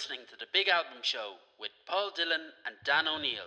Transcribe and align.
listening 0.00 0.24
to 0.30 0.36
The 0.38 0.46
Big 0.50 0.66
Album 0.68 1.02
Show 1.02 1.34
with 1.60 1.72
Paul 1.86 2.10
Dillon 2.16 2.40
and 2.64 2.74
Dan 2.86 3.06
O'Neill. 3.06 3.44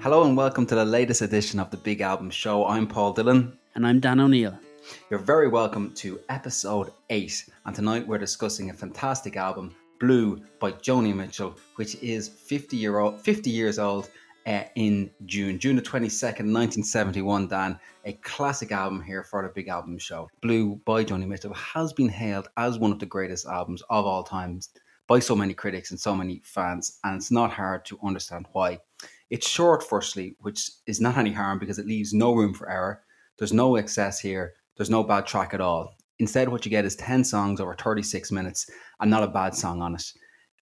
Hello 0.00 0.24
and 0.24 0.34
welcome 0.34 0.64
to 0.64 0.74
the 0.74 0.86
latest 0.86 1.20
edition 1.20 1.60
of 1.60 1.70
The 1.70 1.76
Big 1.76 2.00
Album 2.00 2.30
Show. 2.30 2.64
I'm 2.64 2.86
Paul 2.86 3.12
Dillon. 3.12 3.58
And 3.74 3.86
I'm 3.86 4.00
Dan 4.00 4.20
O'Neill. 4.20 4.58
You're 5.10 5.20
very 5.20 5.48
welcome 5.48 5.92
to 5.96 6.18
episode 6.30 6.92
8. 7.10 7.50
And 7.66 7.76
tonight 7.76 8.08
we're 8.08 8.16
discussing 8.16 8.70
a 8.70 8.72
fantastic 8.72 9.36
album, 9.36 9.74
Blue 10.00 10.40
by 10.60 10.72
Joni 10.72 11.14
Mitchell, 11.14 11.58
which 11.76 11.96
is 11.96 12.26
50, 12.26 12.78
year 12.78 13.00
old, 13.00 13.20
50 13.20 13.50
years 13.50 13.78
old 13.78 14.08
uh, 14.46 14.64
in 14.74 15.10
June, 15.26 15.58
June 15.58 15.76
the 15.76 15.82
22nd, 15.82 16.50
1971, 16.50 17.48
Dan. 17.48 17.78
A 18.04 18.12
classic 18.14 18.72
album 18.72 19.02
here 19.02 19.22
for 19.22 19.42
the 19.42 19.48
Big 19.48 19.68
Album 19.68 19.98
Show. 19.98 20.28
Blue 20.40 20.80
by 20.84 21.04
Joni 21.04 21.26
Mitchell 21.26 21.54
has 21.54 21.92
been 21.92 22.08
hailed 22.08 22.48
as 22.56 22.78
one 22.78 22.90
of 22.90 22.98
the 22.98 23.06
greatest 23.06 23.46
albums 23.46 23.82
of 23.90 24.04
all 24.04 24.24
times 24.24 24.70
by 25.06 25.20
so 25.20 25.36
many 25.36 25.54
critics 25.54 25.90
and 25.90 26.00
so 26.00 26.14
many 26.14 26.40
fans, 26.44 26.98
and 27.04 27.16
it's 27.16 27.30
not 27.30 27.52
hard 27.52 27.84
to 27.84 27.98
understand 28.02 28.46
why. 28.52 28.78
It's 29.30 29.48
short, 29.48 29.82
firstly, 29.82 30.36
which 30.40 30.70
is 30.86 31.00
not 31.00 31.16
any 31.16 31.32
harm 31.32 31.58
because 31.58 31.78
it 31.78 31.86
leaves 31.86 32.12
no 32.12 32.34
room 32.34 32.54
for 32.54 32.68
error. 32.68 33.02
There's 33.38 33.52
no 33.52 33.76
excess 33.76 34.20
here, 34.20 34.54
there's 34.76 34.90
no 34.90 35.02
bad 35.02 35.26
track 35.26 35.54
at 35.54 35.60
all. 35.60 35.94
Instead, 36.18 36.48
what 36.48 36.64
you 36.64 36.70
get 36.70 36.84
is 36.84 36.96
10 36.96 37.24
songs 37.24 37.60
over 37.60 37.74
36 37.74 38.30
minutes 38.30 38.70
and 39.00 39.10
not 39.10 39.22
a 39.22 39.28
bad 39.28 39.54
song 39.54 39.82
on 39.82 39.94
it. 39.94 40.12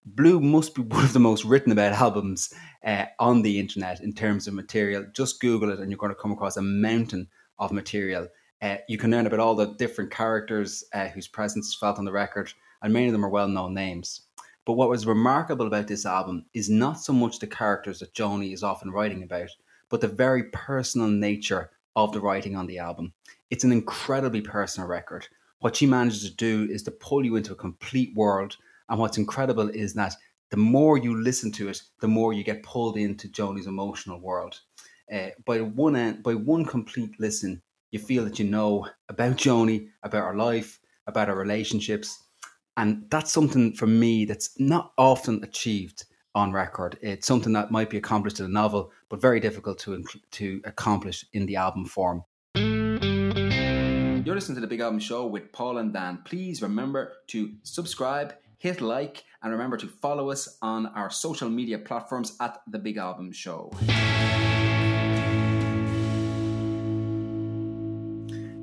Blue 0.05 0.39
must 0.39 0.73
be 0.75 0.81
one 0.81 1.05
of 1.05 1.13
the 1.13 1.19
most 1.19 1.45
written 1.45 1.71
about 1.71 1.93
albums 1.93 2.53
uh, 2.83 3.05
on 3.19 3.41
the 3.41 3.59
internet 3.59 4.01
in 4.01 4.13
terms 4.13 4.47
of 4.47 4.53
material. 4.53 5.05
Just 5.13 5.39
Google 5.39 5.71
it 5.71 5.79
and 5.79 5.91
you're 5.91 5.97
going 5.97 6.11
to 6.11 6.19
come 6.19 6.31
across 6.31 6.57
a 6.57 6.61
mountain 6.61 7.27
of 7.59 7.71
material. 7.71 8.27
Uh, 8.61 8.77
you 8.87 8.97
can 8.97 9.11
learn 9.11 9.25
about 9.25 9.39
all 9.39 9.55
the 9.55 9.73
different 9.75 10.11
characters 10.11 10.83
uh, 10.93 11.07
whose 11.07 11.27
presence 11.27 11.67
is 11.67 11.75
felt 11.75 11.97
on 11.97 12.05
the 12.05 12.11
record, 12.11 12.53
and 12.81 12.93
many 12.93 13.07
of 13.07 13.11
them 13.11 13.25
are 13.25 13.29
well 13.29 13.47
known 13.47 13.73
names. 13.73 14.21
But 14.65 14.73
what 14.73 14.89
was 14.89 15.07
remarkable 15.07 15.65
about 15.65 15.87
this 15.87 16.05
album 16.05 16.45
is 16.53 16.69
not 16.69 16.99
so 16.99 17.13
much 17.13 17.39
the 17.39 17.47
characters 17.47 17.99
that 17.99 18.13
Joni 18.13 18.53
is 18.53 18.61
often 18.61 18.91
writing 18.91 19.23
about, 19.23 19.49
but 19.89 20.01
the 20.01 20.07
very 20.07 20.43
personal 20.51 21.07
nature 21.07 21.71
of 21.95 22.11
the 22.11 22.21
writing 22.21 22.55
on 22.55 22.67
the 22.67 22.77
album. 22.77 23.13
It's 23.49 23.63
an 23.63 23.71
incredibly 23.71 24.41
personal 24.41 24.87
record. 24.87 25.27
What 25.59 25.75
she 25.75 25.85
manages 25.85 26.29
to 26.29 26.35
do 26.35 26.71
is 26.71 26.83
to 26.83 26.91
pull 26.91 27.25
you 27.25 27.35
into 27.35 27.53
a 27.53 27.55
complete 27.55 28.15
world 28.15 28.57
and 28.91 28.99
what's 28.99 29.17
incredible 29.17 29.69
is 29.69 29.93
that 29.93 30.15
the 30.51 30.57
more 30.57 30.97
you 30.97 31.15
listen 31.15 31.49
to 31.53 31.69
it, 31.69 31.81
the 32.01 32.09
more 32.09 32.33
you 32.33 32.43
get 32.43 32.61
pulled 32.61 32.97
into 32.97 33.29
Joni's 33.29 33.67
emotional 33.67 34.19
world. 34.19 34.59
Uh, 35.11 35.29
by 35.45 35.61
one 35.61 35.95
end, 35.95 36.21
by 36.21 36.35
one 36.35 36.65
complete 36.65 37.17
listen, 37.17 37.61
you 37.91 37.99
feel 37.99 38.25
that 38.25 38.37
you 38.37 38.45
know 38.45 38.85
about 39.07 39.37
Joni, 39.37 39.87
about 40.03 40.25
her 40.25 40.35
life, 40.35 40.77
about 41.07 41.29
her 41.29 41.35
relationships, 41.35 42.21
and 42.75 43.05
that's 43.09 43.31
something 43.31 43.73
for 43.73 43.87
me 43.87 44.25
that's 44.25 44.59
not 44.59 44.91
often 44.97 45.41
achieved 45.43 46.03
on 46.35 46.51
record. 46.51 46.97
It's 47.01 47.27
something 47.27 47.53
that 47.53 47.71
might 47.71 47.89
be 47.89 47.97
accomplished 47.97 48.39
in 48.39 48.45
a 48.45 48.49
novel, 48.49 48.91
but 49.09 49.21
very 49.21 49.39
difficult 49.39 49.79
to 49.79 50.03
to 50.31 50.61
accomplish 50.65 51.25
in 51.31 51.45
the 51.45 51.55
album 51.55 51.85
form. 51.85 52.23
You're 52.55 54.35
listening 54.35 54.55
to 54.55 54.61
the 54.61 54.67
Big 54.67 54.81
Album 54.81 54.99
Show 54.99 55.27
with 55.27 55.51
Paul 55.51 55.77
and 55.77 55.93
Dan. 55.93 56.19
Please 56.25 56.61
remember 56.61 57.13
to 57.27 57.53
subscribe 57.63 58.33
hit 58.61 58.79
like, 58.79 59.23
and 59.41 59.51
remember 59.51 59.75
to 59.75 59.87
follow 59.87 60.29
us 60.29 60.59
on 60.61 60.85
our 60.85 61.09
social 61.09 61.49
media 61.49 61.79
platforms 61.79 62.37
at 62.39 62.61
The 62.67 62.77
Big 62.77 62.97
Album 62.97 63.31
Show. 63.31 63.71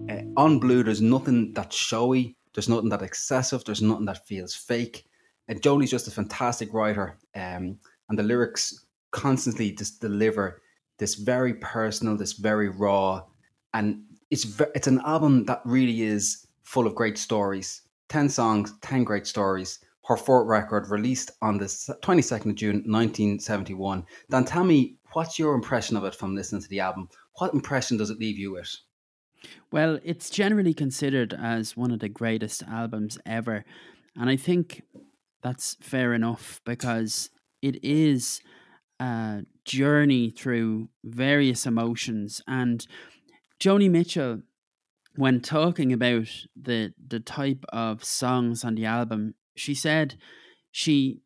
Uh, 0.09 0.23
on 0.41 0.61
Blue, 0.61 0.85
there's 0.85 1.03
nothing 1.03 1.53
that's 1.53 1.75
showy, 1.75 2.37
there's 2.55 2.69
nothing 2.69 2.91
that 2.91 3.03
excessive, 3.03 3.65
there's 3.65 3.83
nothing 3.83 4.05
that 4.05 4.25
feels 4.25 4.55
fake. 4.55 5.05
And 5.49 5.61
Joni's 5.61 5.91
just 5.91 6.07
a 6.07 6.13
fantastic 6.13 6.73
writer, 6.73 7.19
um, 7.35 7.81
and 8.09 8.17
the 8.17 8.23
lyrics 8.23 8.87
constantly 9.11 9.73
just 9.73 10.01
deliver 10.01 10.63
this 11.01 11.17
very 11.17 11.55
personal, 11.55 12.17
this 12.17 12.35
very 12.35 12.69
raw, 12.69 13.25
and 13.75 14.05
it's 14.31 14.61
it's 14.77 14.87
an 14.87 15.01
album 15.05 15.45
that 15.47 15.61
really 15.65 16.03
is 16.03 16.47
full 16.63 16.87
of 16.87 16.95
great 16.95 17.19
stories. 17.19 17.83
Ten 18.09 18.29
songs, 18.29 18.73
ten 18.81 19.03
great 19.03 19.27
stories, 19.27 19.81
her 20.09 20.17
fourth 20.17 20.49
record, 20.49 20.89
released 20.89 21.31
on 21.43 21.59
the 21.59 21.67
22nd 21.67 22.47
of 22.47 22.55
June 22.55 22.77
1971. 22.87 24.07
Dan, 24.31 24.45
tell 24.47 24.65
me, 24.65 24.97
what's 25.13 25.39
your 25.39 25.55
impression 25.55 25.99
of 25.99 26.05
it 26.05 26.15
from 26.15 26.35
listening 26.35 26.63
to 26.63 26.69
the 26.69 26.81
album? 26.81 27.11
What 27.35 27.53
impression 27.53 27.99
does 27.99 28.09
it 28.09 28.19
leave 28.19 28.39
you 28.39 28.53
with? 28.53 28.75
Well, 29.71 30.01
it's 30.03 30.31
generally 30.31 30.73
considered 30.73 31.35
as 31.35 31.77
one 31.77 31.91
of 31.91 32.01
the 32.01 32.09
greatest 32.09 32.63
albums 32.63 33.19
ever. 33.27 33.67
And 34.17 34.31
I 34.31 34.37
think 34.37 34.83
that's 35.43 35.77
fair 35.83 36.15
enough 36.15 36.63
because 36.65 37.29
it 37.61 37.79
is 37.85 38.41
a 38.99 39.43
journey 39.67 40.31
through 40.31 40.89
various 41.05 41.67
emotions. 41.67 42.41
And 42.49 42.87
Joni 43.61 43.91
Mitchell, 43.91 44.41
when 45.17 45.41
talking 45.43 45.93
about 45.93 46.29
the 46.57 46.95
the 47.07 47.21
type 47.21 47.65
of 47.69 48.03
songs 48.05 48.65
on 48.65 48.75
the 48.75 48.87
album, 48.87 49.35
she 49.59 49.75
said 49.75 50.17
she 50.71 51.21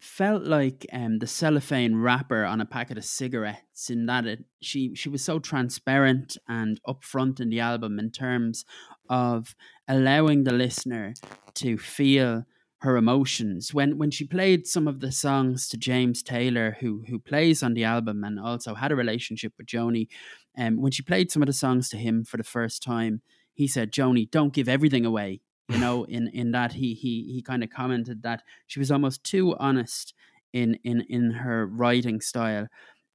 felt 0.00 0.44
like 0.44 0.86
um, 0.92 1.18
the 1.18 1.26
cellophane 1.26 1.96
wrapper 1.96 2.44
on 2.44 2.60
a 2.60 2.66
packet 2.66 2.96
of 2.96 3.04
cigarettes 3.04 3.90
in 3.90 4.06
that 4.06 4.26
it, 4.26 4.44
she 4.60 4.94
she 4.94 5.08
was 5.08 5.22
so 5.22 5.38
transparent 5.38 6.36
and 6.48 6.80
upfront 6.86 7.40
in 7.40 7.50
the 7.50 7.60
album 7.60 7.98
in 7.98 8.10
terms 8.10 8.64
of 9.08 9.54
allowing 9.86 10.44
the 10.44 10.52
listener 10.52 11.14
to 11.54 11.76
feel 11.76 12.44
her 12.78 12.96
emotions. 12.96 13.74
When 13.74 13.98
when 13.98 14.10
she 14.10 14.26
played 14.26 14.66
some 14.66 14.88
of 14.88 15.00
the 15.00 15.12
songs 15.12 15.68
to 15.68 15.76
James 15.76 16.22
Taylor 16.22 16.78
who 16.80 17.04
who 17.08 17.18
plays 17.18 17.62
on 17.62 17.74
the 17.74 17.84
album 17.84 18.24
and 18.24 18.40
also 18.40 18.74
had 18.74 18.92
a 18.92 18.96
relationship 18.96 19.52
with 19.58 19.66
Joni 19.66 20.08
um, 20.56 20.80
when 20.80 20.92
she 20.92 21.02
played 21.02 21.30
some 21.30 21.42
of 21.42 21.46
the 21.46 21.52
songs 21.52 21.88
to 21.90 21.96
him 21.96 22.24
for 22.24 22.36
the 22.36 22.44
first 22.44 22.82
time 22.82 23.20
he 23.52 23.68
said 23.68 23.92
Joni 23.92 24.30
don't 24.30 24.54
give 24.54 24.68
everything 24.68 25.04
away 25.04 25.42
you 25.70 25.78
know 25.78 26.04
in 26.08 26.28
in 26.28 26.52
that 26.52 26.72
he 26.74 26.94
he 26.94 27.32
he 27.32 27.42
kind 27.42 27.62
of 27.64 27.70
commented 27.70 28.22
that 28.22 28.42
she 28.66 28.78
was 28.78 28.90
almost 28.90 29.24
too 29.24 29.56
honest 29.58 30.14
in 30.52 30.78
in 30.84 31.02
in 31.08 31.30
her 31.32 31.66
writing 31.66 32.20
style. 32.20 32.66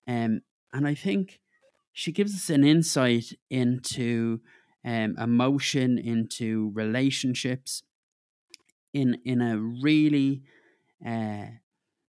Um 0.08 0.42
and 0.74 0.88
i 0.88 0.94
think 0.94 1.40
she 1.94 2.12
gives 2.12 2.34
us 2.36 2.50
an 2.50 2.64
insight 2.64 3.34
into 3.50 4.42
um 4.84 5.16
emotion 5.18 5.98
into 5.98 6.72
relationships 6.74 7.84
in 8.94 9.18
in 9.26 9.42
a 9.42 9.58
really 9.58 10.44
uh 11.06 11.46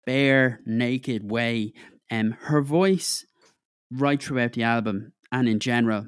bare 0.05 0.61
naked 0.65 1.29
way. 1.29 1.73
Um 2.11 2.31
her 2.41 2.61
voice 2.61 3.25
right 3.91 4.21
throughout 4.21 4.53
the 4.53 4.63
album 4.63 5.13
and 5.31 5.47
in 5.49 5.59
general 5.59 6.07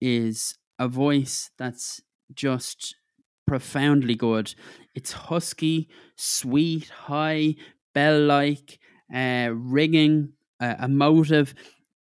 is 0.00 0.58
a 0.78 0.88
voice 0.88 1.50
that's 1.58 2.00
just 2.34 2.96
profoundly 3.46 4.14
good. 4.14 4.54
It's 4.94 5.12
husky, 5.12 5.88
sweet, 6.16 6.88
high, 6.88 7.56
bell 7.92 8.20
like, 8.20 8.78
uh, 9.14 9.50
ringing, 9.52 10.32
uh, 10.60 10.76
emotive, 10.82 11.54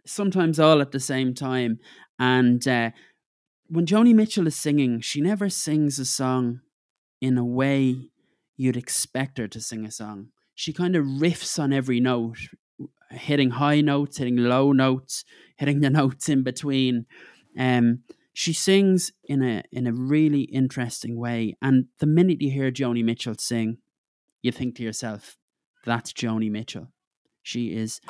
sometimes 0.06 0.60
all 0.60 0.82
at 0.82 0.92
the 0.92 1.00
same 1.00 1.34
time. 1.34 1.80
And 2.20 2.68
uh, 2.68 2.92
when 3.68 3.86
Joni 3.86 4.14
Mitchell 4.14 4.48
is 4.48 4.56
singing, 4.56 5.02
she 5.02 5.22
never 5.22 5.50
sings 5.50 6.00
a 6.00 6.06
song 6.06 6.62
in 7.22 7.38
a 7.38 7.46
way 7.46 8.10
you'd 8.58 8.78
expect 8.78 9.38
her 9.38 9.48
to 9.48 9.60
sing 9.60 9.86
a 9.86 9.92
song. 9.92 10.28
She 10.56 10.74
kind 10.74 10.96
of 10.96 11.06
riffs 11.06 11.58
on 11.58 11.74
every 11.74 12.00
note, 12.00 12.38
hitting 13.10 13.52
high 13.52 13.82
notes, 13.82 14.18
hitting 14.18 14.38
low 14.38 14.72
notes, 14.72 15.24
hitting 15.58 15.82
the 15.82 15.90
notes 16.02 16.30
in 16.30 16.44
between. 16.44 17.06
Um, 17.58 18.04
she 18.34 18.52
sings 18.52 19.12
in 19.24 19.44
a 19.44 19.64
in 19.72 19.88
a 19.88 19.94
really 19.94 20.42
interesting 20.42 21.18
way. 21.18 21.56
And 21.62 21.86
the 22.00 22.08
minute 22.08 22.42
you 22.42 22.52
hear 22.52 22.72
joni 22.72 23.04
mitchell 23.04 23.36
sing 23.38 23.78
you 24.42 24.52
think 24.52 24.76
to 24.76 24.84
yourself 24.84 25.38
that's 25.86 26.14
joni 26.14 26.50
mitchell. 26.50 26.88
She 27.44 27.76
is 27.76 28.02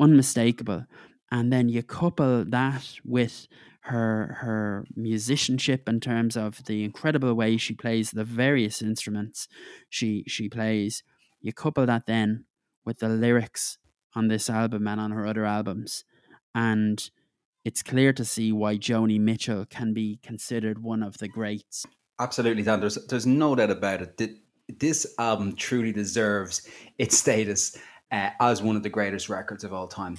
unmistakable. 0.00 0.84
And 1.30 1.52
then 1.52 1.68
you 1.68 1.82
couple 1.82 2.44
that 2.44 2.94
with 3.04 3.46
her 3.80 4.38
her 4.40 4.84
musicianship 4.96 5.88
in 5.88 6.00
terms 6.00 6.36
of 6.36 6.64
the 6.64 6.82
incredible 6.82 7.34
way 7.34 7.56
she 7.56 7.74
plays 7.74 8.10
the 8.10 8.24
various 8.24 8.82
instruments 8.82 9.48
she 9.88 10.24
she 10.26 10.48
plays. 10.48 11.02
You 11.40 11.52
couple 11.52 11.86
that 11.86 12.06
then 12.06 12.46
with 12.84 12.98
the 12.98 13.08
lyrics 13.08 13.78
on 14.14 14.28
this 14.28 14.48
album 14.48 14.88
and 14.88 15.00
on 15.00 15.10
her 15.10 15.26
other 15.26 15.44
albums. 15.44 16.04
And 16.54 17.10
it's 17.66 17.82
clear 17.82 18.12
to 18.12 18.24
see 18.24 18.52
why 18.52 18.76
Joni 18.76 19.18
Mitchell 19.18 19.66
can 19.66 19.92
be 19.92 20.20
considered 20.22 20.80
one 20.84 21.02
of 21.02 21.18
the 21.18 21.26
greats. 21.26 21.84
Absolutely, 22.20 22.62
Dan. 22.62 22.78
There's 22.78 22.94
there's 23.08 23.26
no 23.26 23.56
doubt 23.56 23.72
about 23.72 24.02
it. 24.02 24.30
This 24.78 25.14
album 25.18 25.56
truly 25.56 25.92
deserves 25.92 26.68
its 26.96 27.18
status 27.18 27.76
uh, 28.12 28.30
as 28.40 28.62
one 28.62 28.76
of 28.76 28.84
the 28.84 28.88
greatest 28.88 29.28
records 29.28 29.64
of 29.64 29.72
all 29.72 29.88
time. 29.88 30.16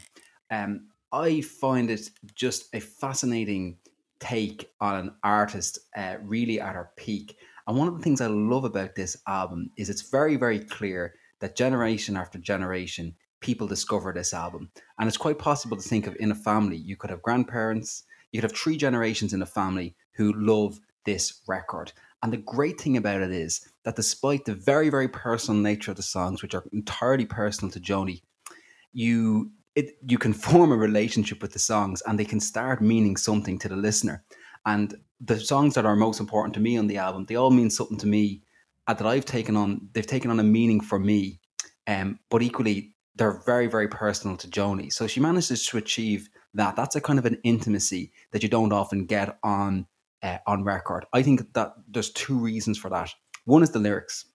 Um, 0.52 0.90
I 1.14 1.40
find 1.40 1.90
it 1.90 2.10
just 2.36 2.68
a 2.76 2.82
fascinating 2.82 3.78
take 4.20 4.70
on 4.82 4.96
an 4.96 5.16
artist 5.24 5.80
uh, 5.96 6.18
really 6.22 6.60
at 6.60 6.76
her 6.76 6.92
peak. 6.98 7.38
And 7.66 7.78
one 7.78 7.88
of 7.88 7.96
the 7.96 8.04
things 8.04 8.20
I 8.20 8.28
love 8.28 8.66
about 8.66 8.96
this 8.96 9.16
album 9.26 9.72
is 9.78 9.90
it's 9.90 10.10
very, 10.10 10.36
very 10.36 10.60
clear 10.60 11.14
that 11.40 11.56
generation 11.56 12.18
after 12.18 12.40
generation, 12.40 13.16
people 13.40 13.68
discover 13.68 14.12
this 14.14 14.34
album. 14.34 14.72
And 15.00 15.08
it's 15.08 15.18
quite 15.18 15.40
possible 15.40 15.78
to 15.78 15.88
think 15.88 16.08
of 16.08 16.16
in 16.20 16.32
a 16.32 16.36
family, 16.36 16.78
you 16.78 16.96
could 16.96 17.10
have 17.10 17.22
grandparents, 17.22 18.04
you 18.32 18.42
could 18.42 18.52
have 18.52 18.58
three 18.58 18.78
generations 18.78 19.34
in 19.34 19.42
a 19.42 19.46
family 19.46 19.96
who 20.14 20.34
love 20.34 20.80
this 21.06 21.42
record. 21.48 21.92
And 22.24 22.34
the 22.34 22.38
great 22.38 22.80
thing 22.80 22.98
about 22.98 23.22
it 23.22 23.32
is 23.32 23.62
that 23.84 23.96
despite 23.96 24.46
the 24.46 24.56
very, 24.56 24.90
very 24.90 25.08
personal 25.08 25.62
nature 25.62 25.92
of 25.92 25.98
the 25.98 26.04
songs, 26.04 26.42
which 26.42 26.56
are 26.56 26.64
entirely 26.74 27.26
personal 27.26 27.72
to 27.72 27.80
Joni, 27.80 28.22
you 28.94 29.52
it, 29.76 29.98
you 30.08 30.18
can 30.18 30.34
form 30.48 30.72
a 30.72 30.78
relationship 30.78 31.42
with 31.42 31.54
the 31.54 31.60
songs 31.60 32.02
and 32.06 32.20
they 32.20 32.26
can 32.26 32.40
start 32.40 32.82
meaning 32.82 33.16
something 33.16 33.60
to 33.60 33.70
the 33.70 33.76
listener. 33.76 34.24
And 34.66 34.96
the 35.22 35.40
songs 35.40 35.76
that 35.76 35.86
are 35.86 35.96
most 35.96 36.20
important 36.20 36.54
to 36.56 36.60
me 36.60 36.78
on 36.78 36.88
the 36.88 36.98
album, 36.98 37.26
they 37.26 37.36
all 37.36 37.52
mean 37.52 37.70
something 37.70 37.98
to 38.00 38.08
me 38.08 38.42
uh, 38.88 38.94
that 38.96 39.08
I've 39.08 39.26
taken 39.26 39.56
on. 39.56 39.90
They've 39.94 40.06
taken 40.06 40.32
on 40.32 40.40
a 40.40 40.44
meaning 40.44 40.82
for 40.82 41.00
me, 41.00 41.40
um, 41.88 42.20
but 42.30 42.42
equally 42.42 42.96
they're 43.18 43.42
very, 43.46 43.68
very 43.68 43.88
personal 43.88 44.38
to 44.38 44.48
Joni. 44.48 44.92
So 44.92 45.08
she 45.08 45.20
manages 45.20 45.66
to 45.68 45.78
achieve 45.78 46.30
that. 46.54 46.76
That's 46.76 46.96
a 46.96 47.02
kind 47.02 47.20
of 47.20 47.26
an 47.26 47.40
intimacy 47.44 48.12
that 48.32 48.44
you 48.44 48.50
don't 48.50 48.74
often 48.74 49.06
get 49.06 49.38
on 49.44 49.88
uh, 50.24 50.38
on 50.48 50.64
record. 50.64 51.06
I 51.14 51.22
think 51.22 51.54
that 51.54 51.74
there's 51.88 52.12
two 52.12 52.38
reasons 52.38 52.78
for 52.78 52.90
that. 52.90 53.14
One 53.46 53.64
is 53.64 53.70
the 53.72 53.80
lyrics, 53.80 54.26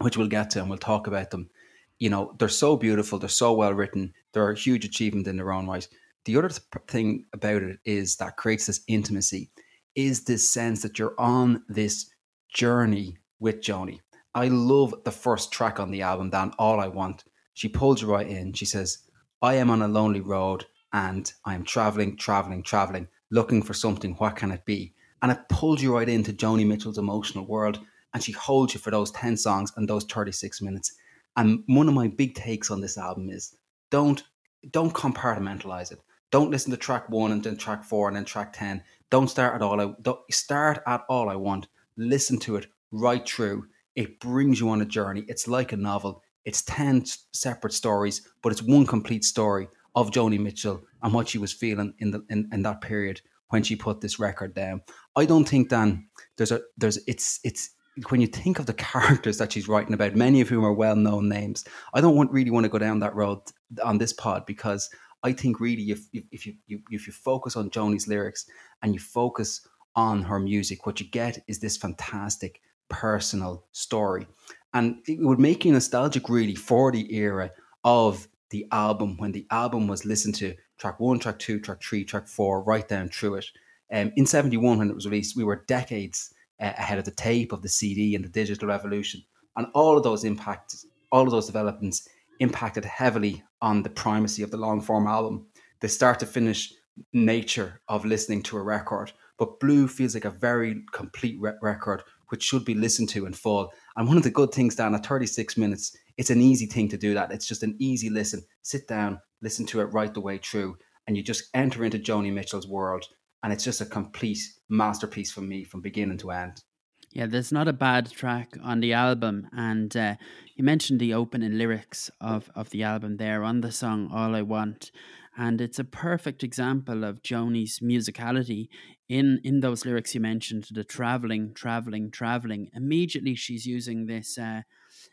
which 0.00 0.16
we'll 0.16 0.28
get 0.28 0.50
to 0.50 0.60
and 0.60 0.68
we'll 0.68 0.78
talk 0.78 1.06
about 1.06 1.30
them 1.30 1.50
you 1.98 2.10
know, 2.10 2.34
they're 2.38 2.48
so 2.48 2.76
beautiful, 2.76 3.18
they're 3.18 3.28
so 3.28 3.52
well 3.52 3.74
written, 3.74 4.12
they're 4.32 4.50
a 4.50 4.58
huge 4.58 4.84
achievement 4.84 5.26
in 5.26 5.36
their 5.36 5.52
own 5.52 5.66
right. 5.66 5.86
The 6.24 6.36
other 6.36 6.50
thing 6.86 7.26
about 7.32 7.62
it 7.62 7.78
is 7.84 8.16
that 8.16 8.36
creates 8.36 8.66
this 8.66 8.82
intimacy, 8.86 9.50
is 9.94 10.24
this 10.24 10.48
sense 10.48 10.82
that 10.82 10.98
you're 10.98 11.18
on 11.18 11.64
this 11.68 12.10
journey 12.52 13.16
with 13.40 13.60
Joni. 13.60 14.00
I 14.34 14.48
love 14.48 14.94
the 15.04 15.10
first 15.10 15.52
track 15.52 15.80
on 15.80 15.90
the 15.90 16.02
album, 16.02 16.30
Dan, 16.30 16.52
All 16.58 16.80
I 16.80 16.88
Want. 16.88 17.24
She 17.58 17.68
pulls 17.68 18.00
you 18.00 18.12
right 18.12 18.28
in. 18.28 18.52
She 18.52 18.64
says, 18.64 18.98
I 19.42 19.54
am 19.54 19.68
on 19.68 19.82
a 19.82 19.88
lonely 19.88 20.20
road 20.20 20.66
and 20.92 21.32
I 21.44 21.56
am 21.56 21.64
traveling, 21.64 22.16
traveling, 22.16 22.62
traveling, 22.62 23.08
looking 23.32 23.64
for 23.64 23.74
something. 23.74 24.14
What 24.14 24.36
can 24.36 24.52
it 24.52 24.64
be? 24.64 24.94
And 25.22 25.32
it 25.32 25.40
pulls 25.48 25.82
you 25.82 25.96
right 25.96 26.08
into 26.08 26.32
Joni 26.32 26.64
Mitchell's 26.64 26.98
emotional 26.98 27.44
world. 27.48 27.80
And 28.14 28.22
she 28.22 28.30
holds 28.30 28.74
you 28.74 28.80
for 28.80 28.92
those 28.92 29.10
10 29.10 29.36
songs 29.36 29.72
and 29.76 29.88
those 29.88 30.04
36 30.04 30.62
minutes. 30.62 30.92
And 31.36 31.64
one 31.66 31.88
of 31.88 31.94
my 31.94 32.06
big 32.06 32.36
takes 32.36 32.70
on 32.70 32.80
this 32.80 32.96
album 32.96 33.28
is 33.28 33.56
don't 33.90 34.22
don't 34.70 34.94
compartmentalize 34.94 35.90
it. 35.90 35.98
Don't 36.30 36.52
listen 36.52 36.70
to 36.70 36.76
track 36.76 37.10
one 37.10 37.32
and 37.32 37.42
then 37.42 37.56
track 37.56 37.82
four 37.82 38.06
and 38.06 38.16
then 38.16 38.24
track 38.24 38.52
ten. 38.52 38.84
Don't 39.10 39.28
start 39.28 39.56
at 39.56 39.62
all. 39.62 39.80
I 39.80 39.94
don't 40.00 40.20
start 40.30 40.80
at 40.86 41.04
all 41.08 41.28
I 41.28 41.34
want. 41.34 41.66
Listen 41.96 42.38
to 42.40 42.54
it 42.54 42.66
right 42.92 43.28
through. 43.28 43.66
It 43.96 44.20
brings 44.20 44.60
you 44.60 44.68
on 44.68 44.80
a 44.80 44.84
journey. 44.84 45.24
It's 45.26 45.48
like 45.48 45.72
a 45.72 45.76
novel. 45.76 46.22
It's 46.48 46.62
ten 46.62 47.04
separate 47.32 47.74
stories, 47.74 48.22
but 48.42 48.52
it's 48.52 48.62
one 48.62 48.86
complete 48.86 49.22
story 49.22 49.68
of 49.94 50.10
Joni 50.10 50.40
Mitchell 50.40 50.82
and 51.02 51.12
what 51.12 51.28
she 51.28 51.36
was 51.36 51.52
feeling 51.52 51.92
in 51.98 52.10
the 52.10 52.24
in, 52.30 52.48
in 52.50 52.62
that 52.62 52.80
period 52.80 53.20
when 53.50 53.62
she 53.62 53.76
put 53.76 54.00
this 54.00 54.18
record 54.18 54.54
down. 54.54 54.80
I 55.14 55.26
don't 55.26 55.46
think 55.46 55.68
Dan 55.68 56.08
there's 56.38 56.50
a 56.50 56.62
there's 56.78 56.98
it's 57.06 57.38
it's 57.44 57.68
when 58.08 58.22
you 58.22 58.28
think 58.28 58.58
of 58.58 58.64
the 58.64 58.72
characters 58.88 59.36
that 59.36 59.52
she's 59.52 59.68
writing 59.68 59.92
about, 59.92 60.16
many 60.16 60.40
of 60.40 60.48
whom 60.48 60.64
are 60.64 60.72
well 60.72 60.96
known 60.96 61.28
names, 61.28 61.66
I 61.92 62.00
don't 62.00 62.16
want, 62.16 62.32
really 62.32 62.50
want 62.50 62.64
to 62.64 62.70
go 62.70 62.78
down 62.78 63.00
that 63.00 63.14
road 63.14 63.40
on 63.84 63.98
this 63.98 64.14
pod 64.14 64.46
because 64.46 64.88
I 65.22 65.32
think 65.32 65.60
really 65.60 65.90
if, 65.90 66.06
if 66.32 66.46
you, 66.46 66.54
you 66.66 66.80
if 66.90 67.06
you 67.06 67.12
focus 67.12 67.56
on 67.56 67.68
Joni's 67.68 68.08
lyrics 68.08 68.46
and 68.80 68.94
you 68.94 69.00
focus 69.00 69.68
on 69.94 70.22
her 70.22 70.40
music, 70.40 70.86
what 70.86 70.98
you 70.98 71.10
get 71.10 71.44
is 71.46 71.58
this 71.58 71.76
fantastic 71.76 72.62
personal 72.88 73.66
story. 73.72 74.26
And 74.74 74.98
it 75.06 75.18
would 75.20 75.40
make 75.40 75.64
you 75.64 75.72
nostalgic 75.72 76.28
really 76.28 76.54
for 76.54 76.92
the 76.92 77.14
era 77.14 77.50
of 77.84 78.28
the 78.50 78.66
album 78.72 79.16
when 79.18 79.32
the 79.32 79.46
album 79.50 79.86
was 79.88 80.04
listened 80.04 80.34
to 80.36 80.54
track 80.78 81.00
one, 81.00 81.18
track 81.18 81.38
two, 81.38 81.60
track 81.60 81.82
three, 81.82 82.04
track 82.04 82.28
four, 82.28 82.62
right 82.62 82.86
down 82.86 83.08
through 83.08 83.36
it. 83.36 83.46
Um, 83.92 84.12
in 84.16 84.26
71, 84.26 84.78
when 84.78 84.90
it 84.90 84.94
was 84.94 85.06
released, 85.06 85.36
we 85.36 85.44
were 85.44 85.64
decades 85.66 86.32
uh, 86.60 86.72
ahead 86.76 86.98
of 86.98 87.04
the 87.04 87.10
tape, 87.10 87.52
of 87.52 87.62
the 87.62 87.68
CD, 87.68 88.14
and 88.14 88.24
the 88.24 88.28
digital 88.28 88.68
revolution. 88.68 89.22
And 89.56 89.66
all 89.74 89.96
of 89.96 90.02
those 90.02 90.24
impacts, 90.24 90.86
all 91.10 91.24
of 91.24 91.30
those 91.30 91.46
developments 91.46 92.06
impacted 92.40 92.84
heavily 92.84 93.42
on 93.60 93.82
the 93.82 93.90
primacy 93.90 94.42
of 94.42 94.50
the 94.50 94.56
long 94.56 94.80
form 94.80 95.06
album, 95.06 95.46
the 95.80 95.88
start 95.88 96.20
to 96.20 96.26
finish 96.26 96.72
nature 97.12 97.80
of 97.88 98.04
listening 98.04 98.42
to 98.44 98.56
a 98.56 98.62
record. 98.62 99.12
But 99.38 99.60
Blue 99.60 99.88
feels 99.88 100.14
like 100.14 100.24
a 100.24 100.30
very 100.30 100.82
complete 100.92 101.36
re- 101.40 101.52
record, 101.62 102.02
which 102.28 102.42
should 102.42 102.64
be 102.64 102.74
listened 102.74 103.08
to 103.10 103.26
in 103.26 103.32
full. 103.32 103.72
And 103.98 104.08
one 104.08 104.16
of 104.16 104.22
the 104.22 104.30
good 104.30 104.52
things, 104.52 104.76
Dan, 104.76 104.94
at 104.94 105.04
36 105.04 105.58
minutes, 105.58 105.94
it's 106.16 106.30
an 106.30 106.40
easy 106.40 106.64
thing 106.64 106.88
to 106.88 106.96
do 106.96 107.12
that. 107.12 107.32
It's 107.32 107.46
just 107.46 107.62
an 107.62 107.76
easy 107.78 108.08
listen. 108.08 108.42
Sit 108.62 108.88
down, 108.88 109.20
listen 109.42 109.66
to 109.66 109.80
it 109.80 109.92
right 109.92 110.14
the 110.14 110.20
way 110.20 110.38
through, 110.38 110.78
and 111.06 111.16
you 111.16 111.22
just 111.22 111.50
enter 111.52 111.84
into 111.84 111.98
Joni 111.98 112.32
Mitchell's 112.32 112.66
world 112.66 113.04
and 113.42 113.52
it's 113.52 113.64
just 113.64 113.80
a 113.80 113.86
complete 113.86 114.40
masterpiece 114.68 115.30
for 115.30 115.40
me 115.40 115.64
from 115.64 115.80
beginning 115.80 116.18
to 116.18 116.30
end. 116.30 116.62
Yeah, 117.10 117.26
there's 117.26 117.52
not 117.52 117.68
a 117.68 117.72
bad 117.72 118.10
track 118.10 118.56
on 118.62 118.80
the 118.80 118.92
album, 118.92 119.48
and 119.52 119.96
uh, 119.96 120.16
you 120.56 120.64
mentioned 120.64 121.00
the 121.00 121.14
opening 121.14 121.56
lyrics 121.56 122.10
of 122.20 122.50
of 122.54 122.68
the 122.70 122.82
album 122.82 123.16
there 123.16 123.42
on 123.42 123.62
the 123.62 123.72
song 123.72 124.10
"All 124.12 124.36
I 124.36 124.42
Want," 124.42 124.90
and 125.38 125.60
it's 125.60 125.78
a 125.78 125.84
perfect 125.84 126.42
example 126.42 127.04
of 127.04 127.22
Joni's 127.22 127.78
musicality 127.78 128.68
in 129.08 129.40
in 129.44 129.60
those 129.60 129.86
lyrics 129.86 130.14
you 130.14 130.20
mentioned. 130.20 130.66
The 130.70 130.82
traveling, 130.82 131.54
traveling, 131.54 132.10
traveling. 132.10 132.70
Immediately, 132.74 133.36
she's 133.36 133.64
using 133.64 134.06
this 134.06 134.36
uh, 134.36 134.62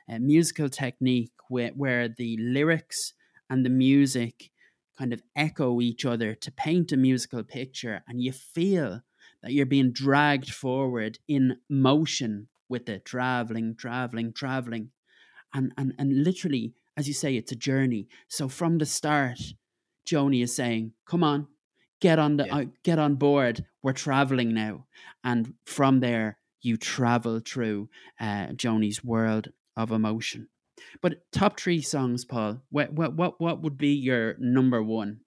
uh, 0.10 0.19
musical 0.19 0.68
technique 0.68 1.33
where 1.48 1.69
where 1.69 2.10
the 2.10 2.38
lyrics 2.38 3.13
and 3.50 3.63
the 3.63 3.69
music 3.69 4.50
kind 4.98 5.13
of 5.13 5.22
echo 5.36 5.80
each 5.80 6.06
other 6.06 6.33
to 6.33 6.51
paint 6.51 6.92
a 6.92 6.98
musical 6.98 7.44
picture 7.44 8.01
and 8.07 8.22
you 8.22 8.31
feel 8.31 9.01
that 9.44 9.51
you're 9.51 9.66
being 9.66 9.92
dragged 9.92 10.51
forward 10.51 11.19
in 11.27 11.57
motion 11.69 12.48
with 12.69 12.88
it 12.89 13.06
traveling 13.06 13.75
traveling 13.75 14.31
traveling 14.31 14.89
and 15.54 15.74
and 15.77 15.94
and 16.00 16.24
literally 16.24 16.74
as 16.95 17.07
you 17.10 17.13
say 17.13 17.36
it's 17.36 17.51
a 17.51 17.56
journey 17.57 18.07
so 18.30 18.48
from 18.48 18.77
the 18.77 18.86
start 18.86 19.39
joni 20.05 20.43
is 20.43 20.55
saying 20.55 20.91
come 21.05 21.23
on 21.23 21.47
get 22.01 22.19
on 22.19 22.37
the 22.37 22.45
yeah. 22.45 22.57
uh, 22.57 22.65
get 22.83 22.99
on 22.99 23.15
board 23.15 23.65
we're 23.83 23.93
traveling 23.93 24.53
now 24.53 24.85
and 25.23 25.53
from 25.65 26.00
there 26.00 26.38
you 26.62 26.77
travel 26.77 27.39
through 27.39 27.89
uh, 28.19 28.47
joni's 28.47 29.03
world 29.03 29.50
of 29.77 29.91
emotion 29.91 30.47
but 31.01 31.21
top 31.31 31.59
three 31.59 31.81
songs, 31.81 32.25
Paul. 32.25 32.62
What 32.69 32.93
what 32.93 33.15
what 33.15 33.39
what 33.39 33.62
would 33.62 33.77
be 33.77 33.93
your 33.93 34.35
number 34.39 34.81
one? 34.81 35.21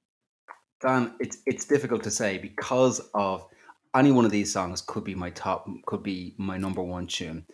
Dan, 0.81 1.15
it's 1.21 1.39
it's 1.47 1.65
difficult 1.65 2.03
to 2.05 2.11
say 2.11 2.39
because 2.39 3.01
of 3.15 3.47
any 3.95 4.13
one 4.13 4.25
of 4.25 4.31
these 4.31 4.53
songs 4.53 4.83
could 4.83 5.05
be 5.05 5.15
my 5.15 5.31
top, 5.31 5.67
could 5.87 6.03
be 6.03 6.35
my 6.39 6.57
number 6.57 6.83
one 6.83 7.07
tune. 7.07 7.47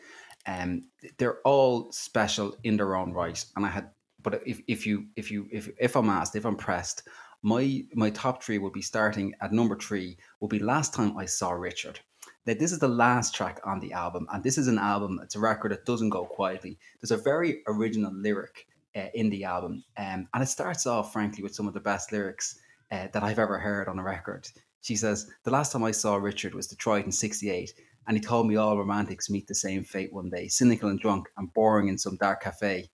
Um, 0.46 0.82
they're 1.18 1.40
all 1.42 1.90
special 1.92 2.56
in 2.64 2.76
their 2.76 2.96
own 2.96 3.12
right, 3.12 3.42
and 3.56 3.64
I 3.64 3.68
had. 3.68 3.90
But 4.24 4.42
if, 4.44 4.60
if 4.66 4.86
you 4.86 5.06
if 5.14 5.30
you 5.30 5.46
if 5.52 5.70
if 5.78 5.96
I'm 5.96 6.10
asked 6.10 6.34
if 6.34 6.44
I'm 6.44 6.56
pressed, 6.56 7.06
my 7.42 7.84
my 7.94 8.10
top 8.10 8.42
three 8.42 8.58
will 8.58 8.72
be 8.72 8.82
starting 8.82 9.34
at 9.40 9.52
number 9.52 9.76
three. 9.76 10.16
Will 10.40 10.48
be 10.48 10.58
last 10.58 10.92
time 10.92 11.16
I 11.16 11.26
saw 11.26 11.52
Richard. 11.52 12.00
Now, 12.46 12.54
this 12.58 12.72
is 12.72 12.78
the 12.78 12.88
last 12.88 13.34
track 13.34 13.60
on 13.64 13.80
the 13.80 13.92
album, 13.92 14.26
and 14.32 14.42
this 14.42 14.58
is 14.58 14.68
an 14.68 14.78
album, 14.78 15.18
it's 15.22 15.34
a 15.34 15.40
record 15.40 15.72
that 15.72 15.86
doesn't 15.86 16.10
go 16.10 16.26
quietly. 16.26 16.78
There's 17.00 17.18
a 17.18 17.22
very 17.22 17.62
original 17.66 18.12
lyric 18.12 18.66
uh, 18.94 19.06
in 19.14 19.30
the 19.30 19.44
album, 19.44 19.82
um, 19.96 20.28
and 20.32 20.42
it 20.42 20.48
starts 20.48 20.86
off, 20.86 21.12
frankly, 21.12 21.42
with 21.42 21.54
some 21.54 21.66
of 21.66 21.72
the 21.72 21.80
best 21.80 22.12
lyrics 22.12 22.58
uh, 22.92 23.08
that 23.12 23.22
I've 23.22 23.38
ever 23.38 23.58
heard 23.58 23.88
on 23.88 23.98
a 23.98 24.02
record. 24.02 24.46
She 24.82 24.96
says, 24.96 25.30
The 25.44 25.50
last 25.50 25.72
time 25.72 25.84
I 25.84 25.90
saw 25.90 26.16
Richard 26.16 26.54
was 26.54 26.66
Detroit 26.66 27.06
in 27.06 27.12
68, 27.12 27.72
and 28.06 28.16
he 28.16 28.20
told 28.22 28.46
me 28.46 28.56
all 28.56 28.76
romantics 28.76 29.30
meet 29.30 29.46
the 29.46 29.54
same 29.54 29.82
fate 29.82 30.12
one 30.12 30.28
day, 30.28 30.48
cynical 30.48 30.90
and 30.90 31.00
drunk 31.00 31.28
and 31.38 31.52
boring 31.54 31.88
in 31.88 31.96
some 31.96 32.16
dark 32.16 32.42
cafe. 32.42 32.90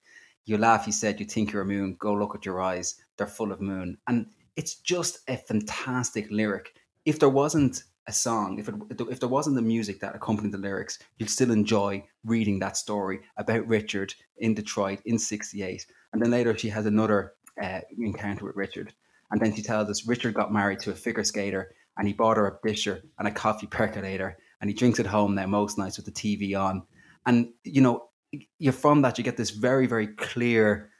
You 0.47 0.59
laugh, 0.59 0.87
you 0.87 0.92
said, 0.92 1.20
you 1.20 1.26
think 1.26 1.52
you're 1.52 1.62
a 1.62 1.66
moon, 1.66 1.97
go 1.99 2.12
look 2.12 2.35
at 2.35 2.44
your 2.44 2.61
eyes, 2.61 2.97
they're 3.16 3.26
full 3.26 3.52
of 3.52 3.61
moon. 3.61 3.99
And 4.06 4.26
it's 4.56 4.75
just 4.75 5.20
a 5.28 5.37
fantastic 5.37 6.30
lyric. 6.30 6.75
If 7.04 7.18
there 7.18 7.28
wasn't 7.28 7.85
a 8.06 8.12
song, 8.12 8.59
if 8.59 8.68
it, 8.68 8.75
if 9.09 9.20
there 9.20 9.28
wasn't 9.28 9.56
the 9.56 9.62
music 9.62 10.00
that 10.00 10.14
accompanied 10.14 10.52
the 10.52 10.59
lyrics, 10.59 10.99
you'd 11.18 11.30
still 11.30 11.50
enjoy 11.50 12.04
reading 12.25 12.59
that 12.59 12.76
story 12.76 13.20
about 13.37 13.66
Richard 13.66 14.14
in 14.38 14.54
Detroit 14.54 15.00
in 15.04 15.18
'68. 15.18 15.87
And 16.12 16.20
then 16.20 16.30
later 16.30 16.56
she 16.56 16.68
has 16.70 16.87
another 16.87 17.35
uh, 17.62 17.80
encounter 17.99 18.44
with 18.44 18.56
Richard, 18.56 18.92
and 19.30 19.40
then 19.40 19.54
she 19.54 19.62
tells 19.62 19.88
us 19.88 20.06
Richard 20.06 20.35
got 20.35 20.52
married 20.52 20.80
to 20.80 20.90
a 20.90 20.94
figure 20.94 21.25
skater, 21.25 21.73
and 21.97 22.06
he 22.06 22.12
bought 22.12 22.37
her 22.37 22.49
a 22.49 22.68
disher 22.68 23.02
and 23.18 23.28
a 23.28 23.30
coffee 23.30 23.68
percolator, 23.68 24.37
and 24.61 24.68
he 24.68 24.75
drinks 24.75 25.00
at 25.00 25.06
home 25.06 25.35
now 25.35 25.47
most 25.47 25.78
nights 25.78 25.97
with 25.97 26.06
the 26.06 26.12
TV 26.12 26.59
on. 26.61 26.82
And 27.26 27.50
you 27.64 27.80
know, 27.80 28.10
you're 28.58 28.72
from 28.72 29.02
that 29.02 29.18
you 29.18 29.25
get 29.25 29.37
this 29.37 29.50
very 29.50 29.87
very 29.87 30.06
clear 30.06 30.90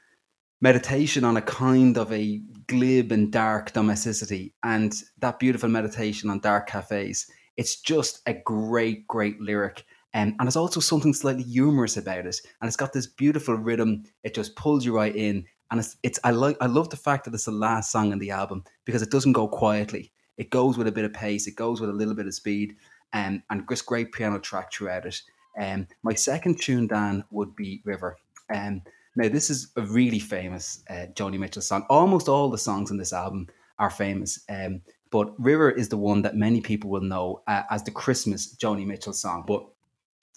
meditation 0.61 1.23
on 1.23 1.37
a 1.37 1.41
kind 1.41 1.97
of 1.97 2.11
a 2.13 2.39
glib 2.67 3.11
and 3.11 3.31
dark 3.31 3.73
domesticity 3.73 4.53
and 4.63 4.93
that 5.19 5.39
beautiful 5.39 5.67
meditation 5.67 6.29
on 6.29 6.39
dark 6.39 6.67
cafes. 6.67 7.29
It's 7.57 7.81
just 7.81 8.21
a 8.27 8.33
great, 8.33 9.07
great 9.07 9.41
lyric. 9.41 9.83
Um, 10.13 10.35
and 10.37 10.41
there's 10.41 10.55
also 10.55 10.79
something 10.79 11.13
slightly 11.13 11.43
humorous 11.43 11.97
about 11.97 12.25
it. 12.25 12.39
And 12.61 12.67
it's 12.67 12.77
got 12.77 12.93
this 12.93 13.07
beautiful 13.07 13.55
rhythm. 13.55 14.03
It 14.23 14.35
just 14.35 14.55
pulls 14.55 14.85
you 14.85 14.95
right 14.95 15.15
in. 15.15 15.45
And 15.71 15.79
it's, 15.79 15.97
it's 16.03 16.19
I 16.23 16.31
like 16.31 16.57
I 16.61 16.67
love 16.67 16.89
the 16.89 16.97
fact 16.97 17.25
that 17.25 17.33
it's 17.33 17.45
the 17.45 17.51
last 17.51 17.91
song 17.91 18.11
in 18.11 18.19
the 18.19 18.31
album 18.31 18.63
because 18.85 19.01
it 19.01 19.09
doesn't 19.09 19.31
go 19.31 19.47
quietly. 19.47 20.11
It 20.37 20.49
goes 20.49 20.77
with 20.77 20.87
a 20.87 20.91
bit 20.91 21.05
of 21.05 21.13
pace. 21.13 21.47
It 21.47 21.55
goes 21.55 21.79
with 21.79 21.89
a 21.89 21.93
little 21.93 22.13
bit 22.13 22.27
of 22.27 22.33
speed. 22.33 22.75
Um, 23.13 23.41
and 23.49 23.67
just 23.69 23.85
great 23.85 24.11
piano 24.11 24.39
track 24.39 24.71
throughout 24.71 25.05
it. 25.05 25.21
Um, 25.59 25.87
my 26.03 26.13
second 26.13 26.61
tune, 26.61 26.87
Dan, 26.87 27.23
would 27.31 27.55
be 27.55 27.81
River. 27.85 28.17
Um, 28.53 28.81
now, 29.15 29.27
this 29.27 29.49
is 29.49 29.71
a 29.75 29.81
really 29.81 30.19
famous 30.19 30.83
uh, 30.89 31.07
Joni 31.13 31.37
Mitchell 31.37 31.61
song. 31.61 31.85
Almost 31.89 32.29
all 32.29 32.49
the 32.49 32.57
songs 32.57 32.91
on 32.91 32.97
this 32.97 33.13
album 33.13 33.47
are 33.77 33.89
famous, 33.89 34.39
um, 34.49 34.81
but 35.11 35.33
River 35.37 35.69
is 35.69 35.89
the 35.89 35.97
one 35.97 36.21
that 36.21 36.35
many 36.35 36.61
people 36.61 36.89
will 36.89 37.01
know 37.01 37.43
uh, 37.47 37.63
as 37.69 37.83
the 37.83 37.91
Christmas 37.91 38.55
Joni 38.55 38.85
Mitchell 38.85 39.13
song. 39.13 39.43
But 39.45 39.65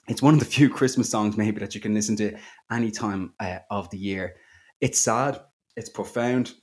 it's 0.09 0.23
one 0.23 0.35
of 0.35 0.41
the 0.41 0.47
few 0.57 0.69
Christmas 0.69 1.09
songs, 1.09 1.37
maybe, 1.37 1.61
that 1.61 1.75
you 1.75 1.81
can 1.81 1.95
listen 1.95 2.17
to 2.17 2.37
any 2.71 2.91
time 2.91 3.33
uh, 3.39 3.59
of 3.71 3.89
the 3.91 3.99
year. 3.99 4.35
It's 4.81 4.99
sad, 4.99 5.41
it's 5.77 5.89
profound, 5.89 6.55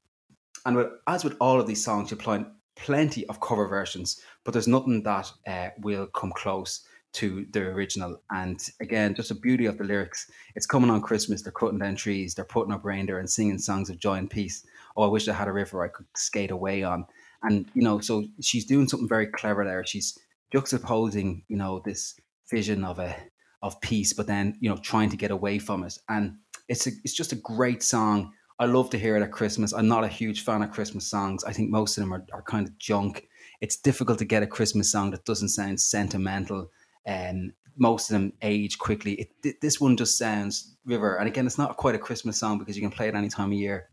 and 0.65 0.75
with, 0.75 0.88
as 1.08 1.24
with 1.24 1.36
all 1.39 1.60
of 1.60 1.67
these 1.67 1.84
songs, 1.84 2.12
you 2.12 2.17
find 2.17 2.46
plenty 2.75 3.25
of 3.27 3.39
cover 3.39 3.67
versions, 3.67 4.22
but 4.43 4.51
there's 4.51 4.67
nothing 4.67 5.03
that 5.03 5.31
uh, 5.48 5.70
will 5.79 6.08
come 6.08 6.31
close 6.36 6.86
to 7.13 7.46
the 7.51 7.62
original. 7.62 8.22
And 8.30 8.60
again, 8.80 9.15
just 9.15 9.30
the 9.30 9.36
beauty 9.36 9.65
of 9.65 9.77
the 9.77 9.84
lyrics. 9.84 10.30
It's 10.56 10.65
coming 10.65 10.89
on 10.89 11.01
Christmas. 11.01 11.41
They're 11.41 11.51
cutting 11.51 11.80
down 11.80 11.96
trees. 11.96 12.36
They're 12.36 12.46
putting 12.46 12.74
up 12.74 12.86
reindeer 12.86 13.20
and 13.20 13.30
singing 13.30 13.60
songs 13.60 13.89
of 13.89 14.00
joy 14.00 14.15
and 14.15 14.30
peace. 14.30 14.65
Oh, 14.96 15.03
I 15.03 15.08
wish 15.08 15.27
I 15.27 15.34
had 15.34 15.48
a 15.48 15.53
river 15.53 15.84
I 15.84 15.89
could 15.89 16.06
skate 16.15 16.51
away 16.51 16.84
on. 16.84 17.06
And 17.44 17.65
you 17.74 17.82
know, 17.82 18.00
so 18.00 18.25
she's 18.41 18.65
doing 18.65 18.88
something 18.88 19.10
very 19.10 19.27
clever 19.27 19.65
there. 19.65 19.86
She's 19.86 20.18
juxtaposing, 20.53 21.44
you 21.48 21.58
know, 21.58 21.82
this 21.84 22.15
vision 22.50 22.84
of 22.84 23.00
a 23.00 23.15
of 23.62 23.80
peace, 23.82 24.13
but 24.13 24.27
then 24.27 24.58
you 24.60 24.70
know, 24.70 24.77
trying 24.77 25.10
to 25.10 25.18
get 25.18 25.32
away 25.32 25.60
from 25.60 25.84
it. 25.84 25.98
And 26.10 26.38
it's 26.68 26.88
a, 26.88 26.91
it's 27.03 27.13
just 27.13 27.34
a 27.34 27.38
great 27.38 27.84
song. 27.84 28.34
I 28.60 28.65
love 28.65 28.91
to 28.91 29.00
hear 29.00 29.18
it 29.18 29.24
at 29.24 29.32
Christmas. 29.32 29.74
I'm 29.74 29.88
not 29.88 30.03
a 30.03 30.08
huge 30.08 30.44
fan 30.44 30.62
of 30.62 30.72
Christmas 30.72 31.10
songs. 31.10 31.44
I 31.44 31.51
think 31.51 31.72
most 31.72 31.98
of 31.98 32.03
them 32.03 32.13
are, 32.13 32.25
are 32.32 32.44
kind 32.44 32.68
of 32.68 32.77
junk. 32.77 33.27
It's 33.60 33.75
difficult 33.75 34.20
to 34.20 34.25
get 34.25 34.44
a 34.44 34.48
Christmas 34.48 34.91
song 34.91 35.12
that 35.12 35.25
doesn't 35.25 35.50
sound 35.50 35.80
sentimental 35.80 36.70
and 37.05 37.53
most 37.77 38.10
of 38.10 38.13
them 38.13 38.34
age 38.41 38.77
quickly. 38.77 39.13
It, 39.43 39.62
this 39.62 39.79
one 39.79 39.98
just 39.98 40.17
sounds 40.17 40.75
River, 40.86 41.15
and 41.17 41.27
again, 41.27 41.46
it's 41.46 41.58
not 41.58 41.77
quite 41.77 41.96
a 41.96 42.00
Christmas 42.00 42.38
song 42.38 42.60
because 42.60 42.75
you 42.75 42.81
can 42.81 42.91
play 42.91 43.08
it 43.08 43.15
any 43.15 43.29
time 43.29 43.51
of 43.51 43.58
year. 43.58 43.89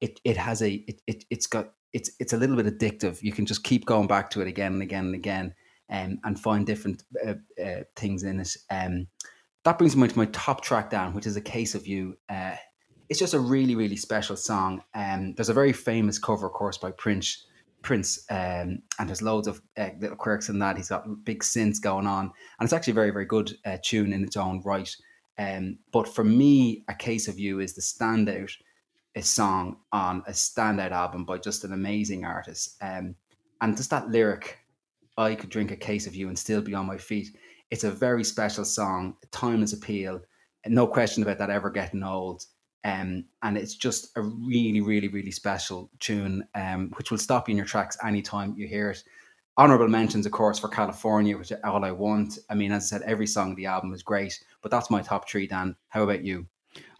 It 0.00 0.20
it 0.24 0.36
has 0.36 0.62
a 0.62 0.72
it, 0.72 1.00
it 1.06 1.24
it's 1.30 1.46
got 1.46 1.72
it's 1.92 2.10
it's 2.20 2.32
a 2.32 2.36
little 2.36 2.56
bit 2.56 2.66
addictive. 2.66 3.22
You 3.22 3.32
can 3.32 3.46
just 3.46 3.64
keep 3.64 3.86
going 3.86 4.06
back 4.06 4.30
to 4.30 4.40
it 4.40 4.48
again 4.48 4.74
and 4.74 4.82
again 4.82 5.06
and 5.06 5.14
again, 5.14 5.54
um, 5.90 6.18
and 6.24 6.38
find 6.38 6.66
different 6.66 7.04
uh, 7.26 7.34
uh, 7.62 7.82
things 7.96 8.22
in 8.22 8.40
it. 8.40 8.56
Um, 8.70 9.06
that 9.64 9.78
brings 9.78 9.96
me 9.96 10.06
to 10.06 10.18
my 10.18 10.26
top 10.26 10.62
track 10.62 10.90
down, 10.90 11.14
which 11.14 11.26
is 11.26 11.36
a 11.36 11.40
case 11.40 11.74
of 11.74 11.86
you. 11.86 12.16
Uh, 12.28 12.56
it's 13.08 13.18
just 13.18 13.34
a 13.34 13.40
really 13.40 13.74
really 13.74 13.96
special 13.96 14.36
song. 14.36 14.82
Um, 14.94 15.34
there's 15.34 15.48
a 15.48 15.54
very 15.54 15.72
famous 15.72 16.18
cover, 16.18 16.46
of 16.46 16.52
course, 16.52 16.76
by 16.76 16.90
Prince 16.90 17.46
Prince, 17.86 18.24
um, 18.30 18.82
and 18.98 19.08
there's 19.08 19.22
loads 19.22 19.46
of 19.46 19.62
uh, 19.78 19.90
little 20.00 20.16
quirks 20.16 20.48
in 20.48 20.58
that. 20.58 20.76
He's 20.76 20.88
got 20.88 21.06
big 21.24 21.42
synths 21.42 21.80
going 21.80 22.06
on, 22.06 22.24
and 22.24 22.66
it's 22.66 22.72
actually 22.72 22.90
a 22.90 22.94
very, 22.94 23.10
very 23.12 23.24
good 23.24 23.56
uh, 23.64 23.78
tune 23.82 24.12
in 24.12 24.24
its 24.24 24.36
own 24.36 24.60
right. 24.64 24.94
Um, 25.38 25.78
but 25.92 26.08
for 26.08 26.24
me, 26.24 26.84
A 26.88 26.94
Case 26.94 27.28
of 27.28 27.38
You 27.38 27.60
is 27.60 27.74
the 27.74 27.80
standout 27.80 28.50
a 29.14 29.22
song 29.22 29.76
on 29.92 30.22
a 30.26 30.32
standout 30.32 30.90
album 30.90 31.24
by 31.24 31.38
just 31.38 31.64
an 31.64 31.72
amazing 31.72 32.24
artist. 32.24 32.76
Um, 32.82 33.14
and 33.60 33.76
just 33.76 33.90
that 33.90 34.10
lyric, 34.10 34.58
I 35.16 35.34
could 35.34 35.48
drink 35.48 35.70
a 35.70 35.76
case 35.76 36.06
of 36.06 36.14
you 36.14 36.28
and 36.28 36.38
still 36.38 36.60
be 36.60 36.74
on 36.74 36.86
my 36.86 36.98
feet. 36.98 37.28
It's 37.70 37.84
a 37.84 37.90
very 37.90 38.24
special 38.24 38.64
song, 38.64 39.16
timeless 39.30 39.72
appeal, 39.72 40.20
no 40.68 40.86
question 40.86 41.22
about 41.22 41.38
that 41.38 41.50
ever 41.50 41.70
getting 41.70 42.02
old. 42.02 42.44
Um, 42.86 43.24
and 43.42 43.58
it's 43.58 43.74
just 43.74 44.16
a 44.16 44.22
really, 44.22 44.80
really, 44.80 45.08
really 45.08 45.32
special 45.32 45.90
tune, 45.98 46.46
um, 46.54 46.92
which 46.96 47.10
will 47.10 47.18
stop 47.18 47.48
you 47.48 47.52
in 47.52 47.56
your 47.56 47.66
tracks 47.66 47.98
anytime 48.06 48.54
you 48.56 48.68
hear 48.68 48.90
it. 48.90 49.02
Honorable 49.56 49.88
mentions, 49.88 50.24
of 50.24 50.30
course, 50.30 50.60
for 50.60 50.68
California, 50.68 51.36
which 51.36 51.50
all 51.64 51.84
I 51.84 51.90
want. 51.90 52.38
I 52.48 52.54
mean, 52.54 52.70
as 52.70 52.84
I 52.84 52.86
said, 52.86 53.02
every 53.02 53.26
song 53.26 53.50
of 53.50 53.56
the 53.56 53.66
album 53.66 53.92
is 53.92 54.04
great, 54.04 54.38
but 54.62 54.70
that's 54.70 54.88
my 54.88 55.02
top 55.02 55.28
three, 55.28 55.48
Dan. 55.48 55.74
How 55.88 56.04
about 56.04 56.24
you? 56.24 56.46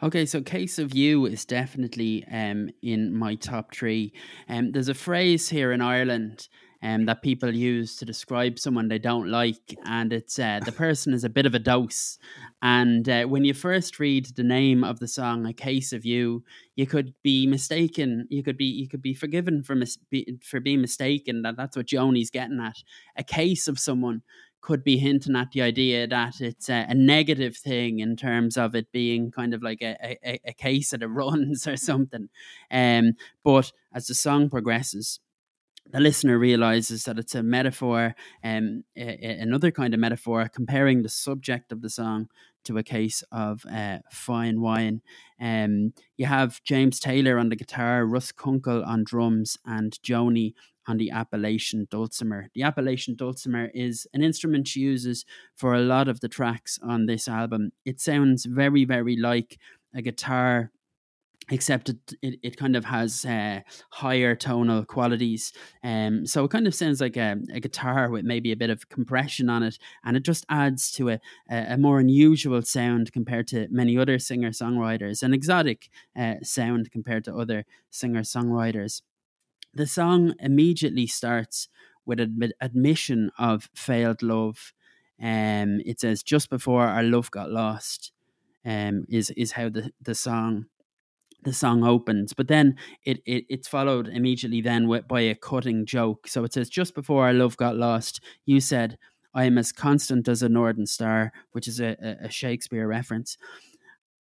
Okay, 0.02 0.26
so 0.26 0.40
Case 0.42 0.80
of 0.80 0.92
You 0.92 1.24
is 1.26 1.44
definitely 1.44 2.24
um, 2.32 2.68
in 2.82 3.14
my 3.14 3.36
top 3.36 3.72
three. 3.72 4.12
Um, 4.48 4.72
there's 4.72 4.88
a 4.88 4.94
phrase 4.94 5.48
here 5.48 5.70
in 5.70 5.80
Ireland 5.80 6.48
um, 6.86 7.04
that 7.06 7.20
people 7.20 7.52
use 7.52 7.96
to 7.96 8.04
describe 8.04 8.60
someone 8.60 8.86
they 8.86 9.00
don't 9.00 9.28
like, 9.28 9.76
and 9.86 10.12
it's 10.12 10.38
uh, 10.38 10.60
the 10.64 10.70
person 10.70 11.12
is 11.12 11.24
a 11.24 11.28
bit 11.28 11.44
of 11.44 11.54
a 11.54 11.58
dose. 11.58 12.16
And 12.62 13.08
uh, 13.08 13.24
when 13.24 13.44
you 13.44 13.54
first 13.54 13.98
read 13.98 14.26
the 14.36 14.44
name 14.44 14.84
of 14.84 15.00
the 15.00 15.08
song, 15.08 15.46
"A 15.46 15.52
Case 15.52 15.92
of 15.92 16.06
You," 16.06 16.44
you 16.76 16.86
could 16.86 17.12
be 17.24 17.44
mistaken. 17.44 18.28
You 18.30 18.44
could 18.44 18.56
be 18.56 18.66
you 18.66 18.88
could 18.88 19.02
be 19.02 19.14
forgiven 19.14 19.64
for 19.64 19.74
mis- 19.74 19.98
be, 20.10 20.38
for 20.44 20.60
being 20.60 20.80
mistaken 20.80 21.42
that 21.42 21.56
that's 21.56 21.76
what 21.76 21.86
Joni's 21.86 22.30
getting 22.30 22.60
at. 22.60 22.76
A 23.16 23.24
case 23.24 23.66
of 23.66 23.80
someone 23.80 24.22
could 24.60 24.84
be 24.84 24.96
hinting 24.96 25.34
at 25.34 25.50
the 25.50 25.62
idea 25.62 26.06
that 26.06 26.40
it's 26.40 26.68
a, 26.68 26.86
a, 26.88 26.94
negative 26.94 27.56
thing 27.56 28.00
in 28.00 28.16
terms 28.16 28.56
of 28.56 28.74
it 28.74 28.90
being 28.90 29.30
kind 29.30 29.54
of 29.54 29.62
like 29.62 29.80
a, 29.80 30.18
a, 30.24 30.40
a 30.44 30.52
case 30.52 30.90
that 30.90 31.02
it 31.02 31.06
runs 31.06 31.66
or 31.66 31.76
something. 31.76 32.28
Um, 32.70 33.12
but 33.44 33.72
as 33.92 34.06
the 34.06 34.14
song 34.14 34.50
progresses, 34.50 35.20
the 35.92 36.00
listener 36.00 36.38
realizes 36.38 37.04
that 37.04 37.18
it's 37.18 37.34
a 37.34 37.42
metaphor, 37.42 38.14
um, 38.42 38.84
a, 38.96 39.02
a, 39.02 39.40
another 39.40 39.70
kind 39.70 39.94
of 39.94 40.00
metaphor, 40.00 40.48
comparing 40.52 41.02
the 41.02 41.08
subject 41.08 41.72
of 41.72 41.82
the 41.82 41.90
song 41.90 42.28
to 42.64 42.78
a 42.78 42.82
case 42.82 43.22
of 43.30 43.64
uh, 43.72 43.98
fine 44.10 44.60
wine. 44.60 45.00
Um, 45.40 45.92
you 46.16 46.26
have 46.26 46.62
James 46.64 46.98
Taylor 46.98 47.38
on 47.38 47.48
the 47.48 47.56
guitar, 47.56 48.04
Russ 48.04 48.32
Kunkel 48.32 48.84
on 48.84 49.04
drums, 49.04 49.56
and 49.64 49.92
Joni 50.02 50.54
on 50.88 50.98
the 50.98 51.10
Appalachian 51.10 51.86
dulcimer. 51.90 52.48
The 52.54 52.62
Appalachian 52.62 53.16
dulcimer 53.16 53.70
is 53.74 54.06
an 54.12 54.22
instrument 54.22 54.68
she 54.68 54.80
uses 54.80 55.24
for 55.54 55.74
a 55.74 55.80
lot 55.80 56.08
of 56.08 56.20
the 56.20 56.28
tracks 56.28 56.78
on 56.82 57.06
this 57.06 57.28
album. 57.28 57.72
It 57.84 58.00
sounds 58.00 58.44
very, 58.44 58.84
very 58.84 59.16
like 59.16 59.58
a 59.94 60.02
guitar 60.02 60.70
except 61.50 61.88
it, 61.88 61.96
it, 62.22 62.40
it, 62.42 62.56
kind 62.56 62.74
of 62.74 62.84
has 62.84 63.24
uh, 63.24 63.60
higher 63.90 64.34
tonal 64.34 64.84
qualities. 64.84 65.52
Um, 65.84 66.26
so 66.26 66.44
it 66.44 66.50
kind 66.50 66.66
of 66.66 66.74
sounds 66.74 67.00
like 67.00 67.16
a, 67.16 67.36
a, 67.52 67.60
guitar 67.60 68.10
with 68.10 68.24
maybe 68.24 68.50
a 68.50 68.56
bit 68.56 68.70
of 68.70 68.88
compression 68.88 69.48
on 69.48 69.62
it, 69.62 69.78
and 70.04 70.16
it 70.16 70.24
just 70.24 70.44
adds 70.48 70.90
to 70.92 71.10
a, 71.10 71.20
a 71.48 71.76
more 71.76 72.00
unusual 72.00 72.62
sound 72.62 73.12
compared 73.12 73.46
to 73.48 73.68
many 73.70 73.96
other 73.96 74.18
singer 74.18 74.50
songwriters, 74.50 75.22
an 75.22 75.32
exotic 75.32 75.88
uh, 76.18 76.34
sound 76.42 76.90
compared 76.90 77.24
to 77.24 77.36
other 77.36 77.64
singer 77.90 78.22
songwriters. 78.22 79.02
The 79.72 79.86
song 79.86 80.34
immediately 80.40 81.06
starts 81.06 81.68
with 82.04 82.18
an 82.18 82.52
admission 82.60 83.30
of 83.38 83.68
failed 83.74 84.22
love. 84.22 84.72
Um, 85.20 85.80
it 85.84 86.00
says, 86.00 86.22
just 86.22 86.50
before 86.50 86.86
our 86.86 87.02
love 87.02 87.30
got 87.30 87.50
lost, 87.50 88.12
um, 88.64 89.04
is, 89.08 89.30
is 89.30 89.52
how 89.52 89.68
the, 89.68 89.92
the 90.00 90.14
song 90.14 90.66
the 91.46 91.54
song 91.54 91.82
opens, 91.84 92.34
but 92.34 92.48
then 92.48 92.76
it, 93.04 93.22
it 93.24 93.44
it's 93.48 93.68
followed 93.68 94.08
immediately 94.08 94.60
then 94.60 94.86
with, 94.88 95.08
by 95.08 95.22
a 95.22 95.34
cutting 95.34 95.86
joke. 95.86 96.28
So 96.28 96.44
it 96.44 96.52
says, 96.52 96.68
"Just 96.68 96.94
before 96.94 97.24
our 97.24 97.32
love 97.32 97.56
got 97.56 97.76
lost, 97.76 98.20
you 98.44 98.60
said." 98.60 98.98
I 99.34 99.44
am 99.44 99.58
as 99.58 99.70
constant 99.70 100.28
as 100.28 100.42
a 100.42 100.48
northern 100.48 100.86
star, 100.86 101.30
which 101.52 101.68
is 101.68 101.78
a, 101.78 101.94
a 102.22 102.30
Shakespeare 102.30 102.88
reference. 102.88 103.36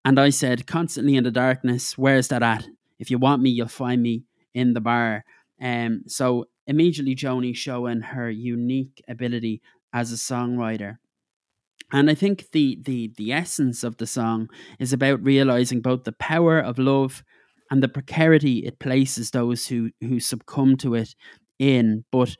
And 0.04 0.20
I 0.20 0.28
said, 0.28 0.66
constantly 0.66 1.16
in 1.16 1.24
the 1.24 1.30
darkness, 1.30 1.96
where's 1.96 2.28
that 2.28 2.42
at? 2.42 2.68
If 2.98 3.10
you 3.10 3.16
want 3.16 3.40
me, 3.40 3.48
you'll 3.48 3.68
find 3.68 4.02
me 4.02 4.24
in 4.52 4.74
the 4.74 4.80
bar. 4.82 5.24
Um, 5.58 6.02
so 6.06 6.48
immediately 6.66 7.16
Joni 7.16 7.56
showing 7.56 8.02
her 8.02 8.28
unique 8.30 9.02
ability 9.08 9.62
as 9.92 10.12
a 10.12 10.16
songwriter. 10.16 10.98
And 11.92 12.10
I 12.10 12.14
think 12.14 12.50
the 12.50 12.78
the 12.82 13.12
the 13.16 13.32
essence 13.32 13.84
of 13.84 13.96
the 13.98 14.06
song 14.06 14.48
is 14.78 14.92
about 14.92 15.22
realizing 15.22 15.80
both 15.80 16.04
the 16.04 16.12
power 16.12 16.58
of 16.58 16.78
love 16.78 17.22
and 17.70 17.82
the 17.82 17.88
precarity 17.88 18.66
it 18.66 18.78
places 18.78 19.30
those 19.30 19.66
who 19.68 19.90
who 20.00 20.18
succumb 20.20 20.76
to 20.78 20.94
it 20.94 21.14
in. 21.58 22.04
But 22.10 22.36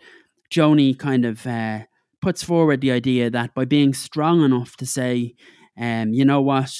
Joni 0.51 0.99
kind 0.99 1.25
of 1.25 1.47
uh, 1.47 1.81
puts 2.21 2.43
forward 2.43 2.81
the 2.81 2.93
idea 2.93 3.31
that 3.31 3.55
by 3.55 3.65
being 3.65 3.95
strong 3.95 4.45
enough 4.45 4.77
to 4.79 4.87
say, 4.87 5.35
um, 5.79 6.13
you 6.13 6.25
know 6.25 6.41
what, 6.41 6.73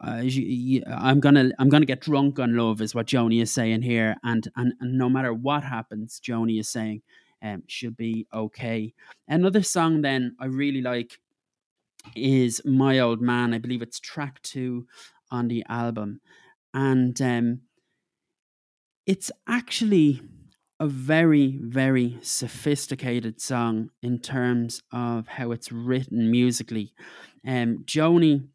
uh, 0.00 0.20
you, 0.22 0.42
you, 0.42 0.82
I'm 0.86 1.20
gonna 1.20 1.50
I'm 1.58 1.68
gonna 1.68 1.86
get 1.86 2.00
drunk 2.00 2.38
on 2.38 2.56
love 2.56 2.80
is 2.80 2.94
what 2.94 3.06
Joni 3.06 3.42
is 3.42 3.52
saying 3.52 3.82
here, 3.82 4.16
and 4.22 4.48
and, 4.56 4.72
and 4.80 4.96
no 4.96 5.08
matter 5.10 5.34
what 5.34 5.62
happens, 5.62 6.20
Joni 6.24 6.58
is 6.58 6.68
saying 6.68 7.02
um, 7.42 7.64
she'll 7.66 7.90
be 7.90 8.26
okay. 8.32 8.94
Another 9.26 9.62
song 9.62 10.02
then 10.02 10.36
I 10.40 10.46
really 10.46 10.82
like 10.82 11.18
is 12.14 12.60
My 12.64 12.98
Old 12.98 13.20
Man. 13.20 13.54
I 13.54 13.58
believe 13.58 13.82
it's 13.82 14.00
track 14.00 14.40
two 14.42 14.86
on 15.30 15.48
the 15.48 15.64
album. 15.68 16.20
And 16.74 17.20
um, 17.20 17.60
it's 19.06 19.30
actually 19.48 20.22
a 20.80 20.86
very, 20.86 21.58
very 21.60 22.18
sophisticated 22.22 23.40
song 23.40 23.90
in 24.02 24.20
terms 24.20 24.82
of 24.92 25.26
how 25.26 25.50
it's 25.50 25.72
written 25.72 26.30
musically. 26.30 26.92
Um, 27.46 27.84
Joni 27.84 28.48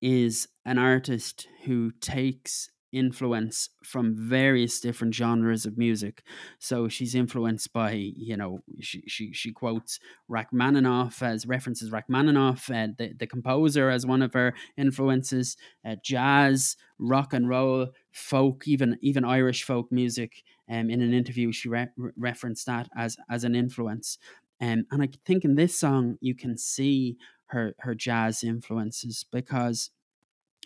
is 0.00 0.48
an 0.64 0.78
artist 0.78 1.48
who 1.64 1.90
takes 2.00 2.70
influence 2.94 3.70
from 3.82 4.14
various 4.16 4.80
different 4.80 5.14
genres 5.14 5.66
of 5.66 5.76
music. 5.76 6.22
So 6.58 6.88
she's 6.88 7.14
influenced 7.14 7.72
by, 7.72 7.92
you 7.92 8.36
know, 8.36 8.60
she 8.80 9.02
she, 9.06 9.32
she 9.32 9.52
quotes 9.52 9.98
Rachmaninoff 10.30 11.22
as 11.22 11.46
references 11.46 11.90
Rachmaninoff, 11.90 12.70
uh, 12.70 12.88
the, 12.96 13.12
the 13.18 13.26
composer 13.26 13.90
as 13.90 14.06
one 14.06 14.22
of 14.22 14.32
her 14.34 14.54
influences, 14.76 15.56
uh, 15.84 15.96
jazz, 16.02 16.76
rock 16.98 17.32
and 17.32 17.48
roll, 17.48 17.88
folk, 18.12 18.66
even 18.66 18.98
even 19.02 19.24
Irish 19.24 19.64
folk 19.64 19.90
music. 19.90 20.42
Um, 20.70 20.88
in 20.88 21.02
an 21.02 21.12
interview, 21.12 21.52
she 21.52 21.68
re- 21.68 21.88
referenced 22.16 22.66
that 22.66 22.88
as 22.96 23.16
as 23.28 23.44
an 23.44 23.54
influence. 23.54 24.18
Um, 24.60 24.86
and 24.90 25.02
I 25.02 25.08
think 25.26 25.44
in 25.44 25.56
this 25.56 25.78
song 25.78 26.16
you 26.20 26.34
can 26.34 26.56
see 26.56 27.16
her 27.46 27.74
her 27.80 27.94
jazz 27.94 28.42
influences 28.42 29.24
because 29.30 29.90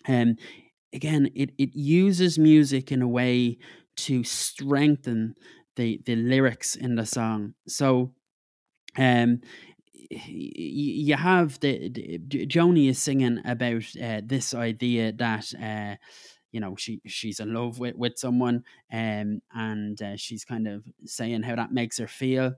um, 0.07 0.35
again, 0.93 1.29
it, 1.35 1.51
it 1.57 1.75
uses 1.75 2.39
music 2.39 2.91
in 2.91 3.01
a 3.01 3.07
way 3.07 3.57
to 3.97 4.23
strengthen 4.23 5.35
the 5.75 6.01
the 6.05 6.15
lyrics 6.15 6.75
in 6.75 6.95
the 6.95 7.05
song. 7.05 7.53
So, 7.67 8.13
um, 8.97 9.41
you 10.11 11.15
have 11.15 11.59
the, 11.59 11.89
the 11.89 12.45
Joni 12.47 12.89
is 12.89 12.99
singing 12.99 13.41
about 13.45 13.83
uh, 14.01 14.21
this 14.25 14.53
idea 14.53 15.11
that 15.13 15.53
uh, 15.61 15.95
you 16.51 16.59
know 16.59 16.75
she 16.77 17.01
she's 17.07 17.39
in 17.39 17.53
love 17.53 17.79
with 17.79 17.95
with 17.95 18.17
someone, 18.17 18.63
um, 18.91 19.41
and 19.53 20.01
uh, 20.01 20.17
she's 20.17 20.45
kind 20.45 20.67
of 20.67 20.85
saying 21.05 21.43
how 21.43 21.55
that 21.55 21.71
makes 21.73 21.97
her 21.99 22.07
feel. 22.07 22.55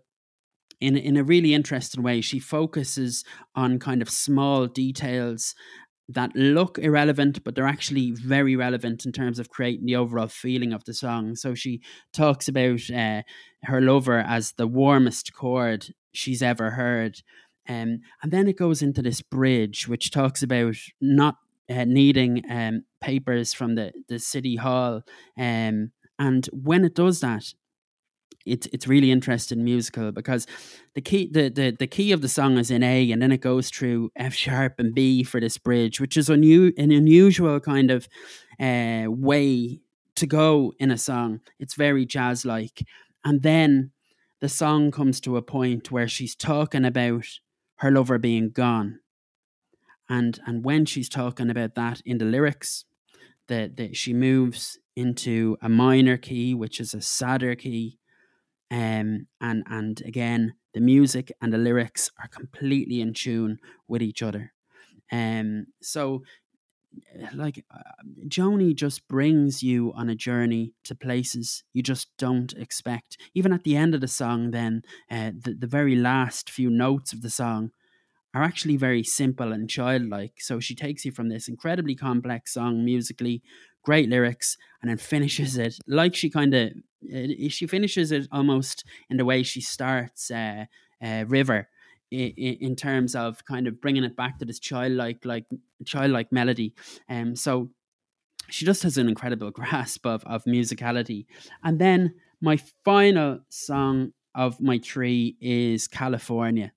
In, 0.80 0.98
in 0.98 1.16
a 1.16 1.24
really 1.24 1.54
interesting 1.54 2.02
way, 2.02 2.22
she 2.22 2.40
focuses 2.40 3.24
on 3.56 3.78
kind 3.78 4.02
of 4.02 4.10
small 4.10 4.66
details 4.68 5.54
that 6.14 6.36
look 6.36 6.78
irrelevant, 6.80 7.44
but 7.44 7.56
they're 7.56 7.68
actually 7.68 8.12
very 8.12 8.56
relevant 8.56 9.06
in 9.06 9.12
terms 9.12 9.40
of 9.40 9.50
creating 9.50 9.86
the 9.86 9.96
overall 9.96 10.28
feeling 10.28 10.74
of 10.74 10.84
the 10.86 10.94
song. 10.94 11.36
So 11.36 11.54
she 11.54 11.82
talks 12.14 12.48
about 12.48 12.90
uh, 12.90 13.22
her 13.64 13.82
lover 13.82 14.20
as 14.20 14.54
the 14.54 14.68
warmest 14.68 15.34
chord 15.34 15.88
she's 16.14 16.42
ever 16.42 16.72
heard. 16.72 17.22
Um, 17.68 18.02
and 18.22 18.32
then 18.32 18.48
it 18.48 18.58
goes 18.58 18.82
into 18.82 19.02
this 19.02 19.22
bridge, 19.22 19.88
which 19.88 20.12
talks 20.12 20.44
about 20.44 20.76
not 21.00 21.36
uh, 21.70 21.86
needing 21.86 22.44
um, 22.50 22.84
papers 23.00 23.54
from 23.54 23.76
the, 23.76 23.94
the 24.10 24.20
city 24.20 24.56
hall. 24.56 25.04
Um, 25.38 25.92
and 26.20 26.48
when 26.52 26.86
it 26.86 26.96
does 26.96 27.20
that, 27.22 27.54
it's 28.46 28.68
it's 28.74 28.88
really 28.88 29.12
interesting 29.12 29.64
musical 29.64 30.12
because 30.12 30.48
the 30.96 31.02
key 31.02 31.30
the, 31.32 31.50
the 31.50 31.76
the 31.78 31.88
key 31.88 32.12
of 32.12 32.22
the 32.22 32.28
song 32.28 32.58
is 32.58 32.72
in 32.72 32.84
A 32.84 33.12
and 33.12 33.22
then 33.22 33.32
it 33.32 33.42
goes 33.42 33.70
through 33.70 34.12
F 34.16 34.34
sharp 34.34 34.76
and 34.80 34.94
B 34.94 35.24
for 35.24 35.40
this 35.40 35.58
bridge, 35.58 36.00
which 36.00 36.18
is 36.18 36.30
unu- 36.30 36.74
an 36.78 36.92
unusual 36.92 37.60
kind 37.60 37.92
of 37.92 38.08
uh, 38.60 39.06
way 39.08 39.80
to 40.16 40.28
go 40.28 40.74
in 40.80 40.92
a 40.92 40.98
song. 40.98 41.42
It's 41.60 41.76
very 41.76 42.06
jazz 42.06 42.46
like, 42.46 42.84
and 43.24 43.42
then 43.42 43.92
the 44.40 44.50
song 44.50 44.92
comes 44.92 45.22
to 45.22 45.38
a 45.38 45.42
point 45.42 45.92
where 45.92 46.08
she's 46.08 46.36
talking 46.36 46.86
about 46.86 47.26
her 47.78 47.92
lover 47.92 48.18
being 48.18 48.50
gone, 48.50 49.00
and 50.10 50.40
and 50.46 50.66
when 50.66 50.86
she's 50.86 51.10
talking 51.10 51.50
about 51.50 51.76
that 51.76 52.02
in 52.06 52.18
the 52.18 52.26
lyrics, 52.26 52.86
that 53.48 53.78
that 53.78 53.96
she 53.96 54.14
moves 54.14 54.80
into 54.96 55.58
a 55.62 55.70
minor 55.70 56.18
key, 56.18 56.54
which 56.54 56.80
is 56.80 56.94
a 56.94 57.02
sadder 57.02 57.56
key 57.56 57.98
um, 58.72 59.28
and 59.40 59.64
and 59.70 60.02
again 60.06 60.54
the 60.74 60.80
music 60.82 61.32
and 61.42 61.54
the 61.54 61.58
lyrics 61.58 62.10
are 62.20 62.30
completely 62.30 63.02
in 63.02 63.14
tune 63.14 63.60
with 63.88 64.02
each 64.02 64.24
other 64.24 64.54
um, 65.12 65.68
so 65.82 66.24
like 67.34 67.64
uh, 67.74 67.80
Joni 68.28 68.76
just 68.76 69.08
brings 69.08 69.64
you 69.64 69.94
on 69.94 70.10
a 70.10 70.16
journey 70.16 70.74
to 70.84 70.96
places 70.96 71.64
you 71.74 71.82
just 71.84 72.10
don't 72.18 72.54
expect. 72.54 73.18
Even 73.34 73.54
at 73.54 73.64
the 73.64 73.76
end 73.76 73.96
of 73.96 74.02
the 74.02 74.08
song, 74.08 74.52
then 74.52 74.84
uh, 75.10 75.32
the 75.38 75.56
the 75.58 75.68
very 75.68 75.96
last 75.96 76.50
few 76.50 76.70
notes 76.70 77.14
of 77.14 77.22
the 77.22 77.30
song 77.30 77.72
are 78.34 78.44
actually 78.44 78.78
very 78.78 79.04
simple 79.04 79.52
and 79.52 79.70
childlike. 79.70 80.36
So 80.40 80.60
she 80.60 80.76
takes 80.76 81.04
you 81.06 81.12
from 81.12 81.30
this 81.30 81.48
incredibly 81.48 81.96
complex 81.96 82.54
song 82.54 82.86
musically 82.86 83.42
great 83.84 84.10
lyrics, 84.10 84.58
and 84.82 84.90
then 84.90 84.98
finishes 84.98 85.58
it 85.58 85.76
like 85.88 86.16
she 86.16 86.30
kind 86.30 86.54
of 86.54 86.72
eh, 87.12 87.50
she 87.50 87.68
finishes 87.68 88.12
it 88.12 88.28
almost 88.32 88.84
in 89.10 89.18
the 89.18 89.26
way 89.26 89.44
she 89.44 89.62
starts 89.62 90.32
uh, 90.32 90.66
uh, 91.04 91.26
River 91.28 91.68
in, 92.12 92.76
terms 92.76 93.16
of 93.16 93.46
kind 93.46 93.68
of 93.68 93.80
bringing 93.80 94.04
it 94.04 94.18
back 94.18 94.38
to 94.38 94.46
this 94.46 94.60
childlike 94.60 95.24
like 95.24 95.46
childlike 95.86 96.32
melody. 96.32 96.74
Um, 97.10 97.36
so 97.36 97.72
she 98.50 98.66
just 98.66 98.84
has 98.84 98.98
an 98.98 99.08
incredible 99.08 99.52
grasp 99.60 100.06
of 100.06 100.24
of 100.26 100.44
musicality. 100.46 101.26
And 101.64 101.80
then 101.80 102.16
my 102.42 102.58
final 102.84 103.40
song 103.50 104.14
of 104.36 104.60
my 104.60 104.80
three 104.80 105.38
is 105.42 105.88
California. 105.88 106.74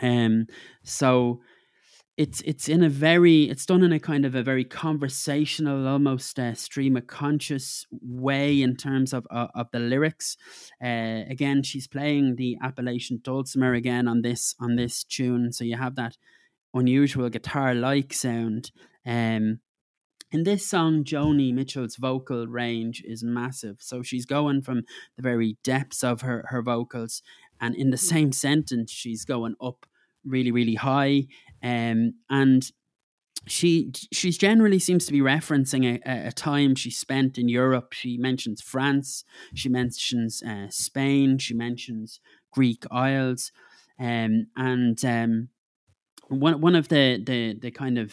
Um, 0.00 0.46
so 0.82 1.40
it's 2.16 2.40
it's 2.42 2.68
in 2.68 2.82
a 2.82 2.88
very 2.88 3.44
it's 3.44 3.66
done 3.66 3.82
in 3.82 3.92
a 3.92 4.00
kind 4.00 4.24
of 4.24 4.34
a 4.34 4.42
very 4.42 4.64
conversational 4.64 5.86
almost 5.86 6.38
uh, 6.38 6.54
stream 6.54 6.96
of 6.96 7.06
conscious 7.06 7.86
way 7.90 8.62
in 8.62 8.74
terms 8.76 9.12
of 9.12 9.26
uh, 9.30 9.48
of 9.54 9.66
the 9.72 9.78
lyrics 9.78 10.36
uh, 10.82 11.22
again 11.28 11.62
she's 11.62 11.86
playing 11.86 12.36
the 12.36 12.56
appalachian 12.62 13.20
dulcimer 13.22 13.74
again 13.74 14.08
on 14.08 14.22
this 14.22 14.54
on 14.58 14.76
this 14.76 15.04
tune 15.04 15.52
so 15.52 15.62
you 15.64 15.76
have 15.76 15.94
that 15.94 16.16
unusual 16.72 17.28
guitar 17.28 17.74
like 17.74 18.12
sound 18.12 18.70
um 19.04 19.60
in 20.32 20.42
this 20.42 20.66
song, 20.66 21.04
Joni 21.04 21.54
Mitchell's 21.54 21.96
vocal 21.96 22.48
range 22.48 23.00
is 23.06 23.22
massive. 23.22 23.76
So 23.80 24.02
she's 24.02 24.26
going 24.26 24.62
from 24.62 24.82
the 25.16 25.22
very 25.22 25.56
depths 25.62 26.02
of 26.02 26.22
her, 26.22 26.44
her 26.48 26.62
vocals, 26.62 27.22
and 27.60 27.76
in 27.76 27.90
the 27.90 27.96
same 27.96 28.32
sentence, 28.32 28.90
she's 28.90 29.24
going 29.24 29.54
up 29.60 29.86
really, 30.24 30.50
really 30.50 30.74
high. 30.74 31.26
Um, 31.62 32.14
and 32.30 32.70
she 33.46 33.92
she's 34.12 34.36
generally 34.36 34.78
seems 34.78 35.06
to 35.06 35.12
be 35.12 35.20
referencing 35.20 36.00
a, 36.04 36.28
a, 36.28 36.32
time 36.32 36.74
she 36.74 36.90
spent 36.90 37.38
in 37.38 37.48
Europe. 37.48 37.92
She 37.92 38.16
mentions 38.18 38.60
France, 38.60 39.24
she 39.54 39.68
mentions 39.68 40.42
uh, 40.42 40.66
Spain, 40.68 41.38
she 41.38 41.54
mentions 41.54 42.20
Greek 42.52 42.84
Isles, 42.90 43.52
um, 44.00 44.48
and 44.56 45.02
um, 45.04 45.48
one 46.28 46.60
one 46.60 46.74
of 46.74 46.88
the 46.88 47.22
the 47.24 47.58
the 47.60 47.70
kind 47.70 47.98
of 47.98 48.12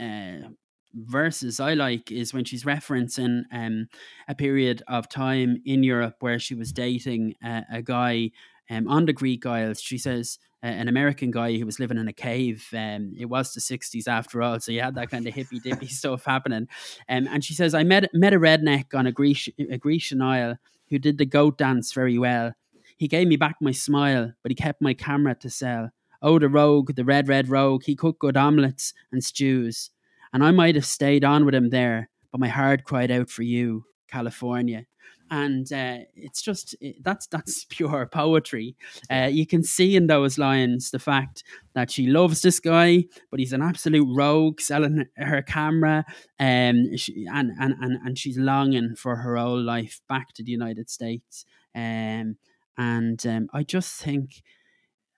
uh, 0.00 0.48
verses 0.94 1.60
I 1.60 1.74
like 1.74 2.10
is 2.10 2.32
when 2.32 2.44
she's 2.44 2.64
referencing 2.64 3.42
um, 3.52 3.88
a 4.28 4.34
period 4.34 4.82
of 4.88 5.08
time 5.08 5.62
in 5.64 5.82
Europe 5.82 6.16
where 6.20 6.38
she 6.38 6.54
was 6.54 6.72
dating 6.72 7.34
uh, 7.44 7.62
a 7.70 7.82
guy 7.82 8.30
um, 8.70 8.88
on 8.88 9.06
the 9.06 9.12
Greek 9.12 9.46
Isles. 9.46 9.80
She 9.80 9.98
says 9.98 10.38
uh, 10.62 10.66
an 10.66 10.88
American 10.88 11.30
guy 11.30 11.56
who 11.56 11.66
was 11.66 11.80
living 11.80 11.98
in 11.98 12.08
a 12.08 12.12
cave. 12.12 12.66
Um, 12.72 13.14
it 13.18 13.26
was 13.26 13.52
the 13.52 13.60
60s 13.60 14.08
after 14.08 14.42
all, 14.42 14.60
so 14.60 14.72
you 14.72 14.80
had 14.80 14.94
that 14.94 15.10
kind 15.10 15.26
of 15.26 15.34
hippy 15.34 15.58
dippy 15.60 15.86
stuff 15.88 16.24
happening. 16.24 16.68
Um, 17.08 17.26
and 17.28 17.44
she 17.44 17.54
says, 17.54 17.74
I 17.74 17.84
met, 17.84 18.10
met 18.14 18.34
a 18.34 18.38
redneck 18.38 18.94
on 18.94 19.06
a, 19.06 19.12
Grecian, 19.12 19.54
a 19.70 19.78
Grecian 19.78 20.22
Isle 20.22 20.56
who 20.88 20.98
did 20.98 21.18
the 21.18 21.26
goat 21.26 21.58
dance 21.58 21.92
very 21.92 22.18
well. 22.18 22.52
He 22.96 23.08
gave 23.08 23.26
me 23.26 23.36
back 23.36 23.56
my 23.60 23.72
smile, 23.72 24.32
but 24.42 24.50
he 24.50 24.54
kept 24.54 24.82
my 24.82 24.94
camera 24.94 25.34
to 25.36 25.50
sell. 25.50 25.90
Oh, 26.20 26.38
the 26.38 26.48
rogue, 26.48 26.94
the 26.94 27.04
red, 27.04 27.26
red 27.26 27.48
rogue, 27.48 27.82
he 27.84 27.96
cooked 27.96 28.20
good 28.20 28.36
omelets 28.36 28.94
and 29.10 29.24
stews. 29.24 29.90
And 30.32 30.44
I 30.44 30.52
might 30.52 30.76
have 30.76 30.86
stayed 30.86 31.24
on 31.24 31.44
with 31.44 31.54
him 31.54 31.70
there, 31.70 32.08
but 32.30 32.40
my 32.40 32.48
heart 32.48 32.84
cried 32.84 33.10
out 33.10 33.28
for 33.28 33.42
you, 33.42 33.84
California 34.06 34.86
and 35.32 35.72
uh, 35.72 36.00
it's 36.14 36.42
just 36.42 36.76
that's 37.00 37.26
that's 37.26 37.64
pure 37.70 38.06
poetry. 38.06 38.76
Uh, 39.10 39.30
you 39.32 39.46
can 39.46 39.64
see 39.64 39.96
in 39.96 40.06
those 40.06 40.36
lines 40.36 40.90
the 40.90 40.98
fact 40.98 41.42
that 41.74 41.90
she 41.90 42.06
loves 42.06 42.42
this 42.42 42.60
guy, 42.60 43.04
but 43.30 43.40
he's 43.40 43.54
an 43.54 43.62
absolute 43.62 44.06
rogue, 44.14 44.60
selling 44.60 45.06
her 45.16 45.40
camera, 45.40 46.04
um, 46.38 46.94
she, 46.96 47.26
and 47.32 47.50
and 47.58 47.74
and 47.80 47.98
and 48.04 48.18
she's 48.18 48.36
longing 48.36 48.94
for 48.94 49.16
her 49.16 49.38
old 49.38 49.64
life 49.64 50.02
back 50.06 50.34
to 50.34 50.44
the 50.44 50.52
United 50.52 50.90
States. 50.90 51.46
Um, 51.74 52.36
and 52.76 53.26
um, 53.26 53.48
I 53.54 53.62
just 53.62 54.00
think, 54.00 54.42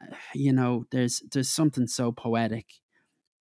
uh, 0.00 0.14
you 0.32 0.52
know, 0.52 0.84
there's 0.92 1.24
there's 1.32 1.50
something 1.50 1.88
so 1.88 2.12
poetic 2.12 2.66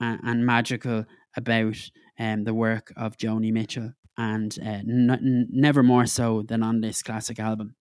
and, 0.00 0.18
and 0.24 0.46
magical 0.46 1.04
about 1.36 1.76
um, 2.18 2.42
the 2.42 2.54
work 2.54 2.92
of 2.96 3.16
Joni 3.18 3.52
Mitchell 3.52 3.92
and 4.16 4.56
uh, 4.62 4.68
n- 4.68 5.48
never 5.50 5.82
more 5.82 6.06
so 6.06 6.42
than 6.42 6.62
on 6.62 6.80
this 6.80 7.02
classic 7.02 7.38
album. 7.38 7.74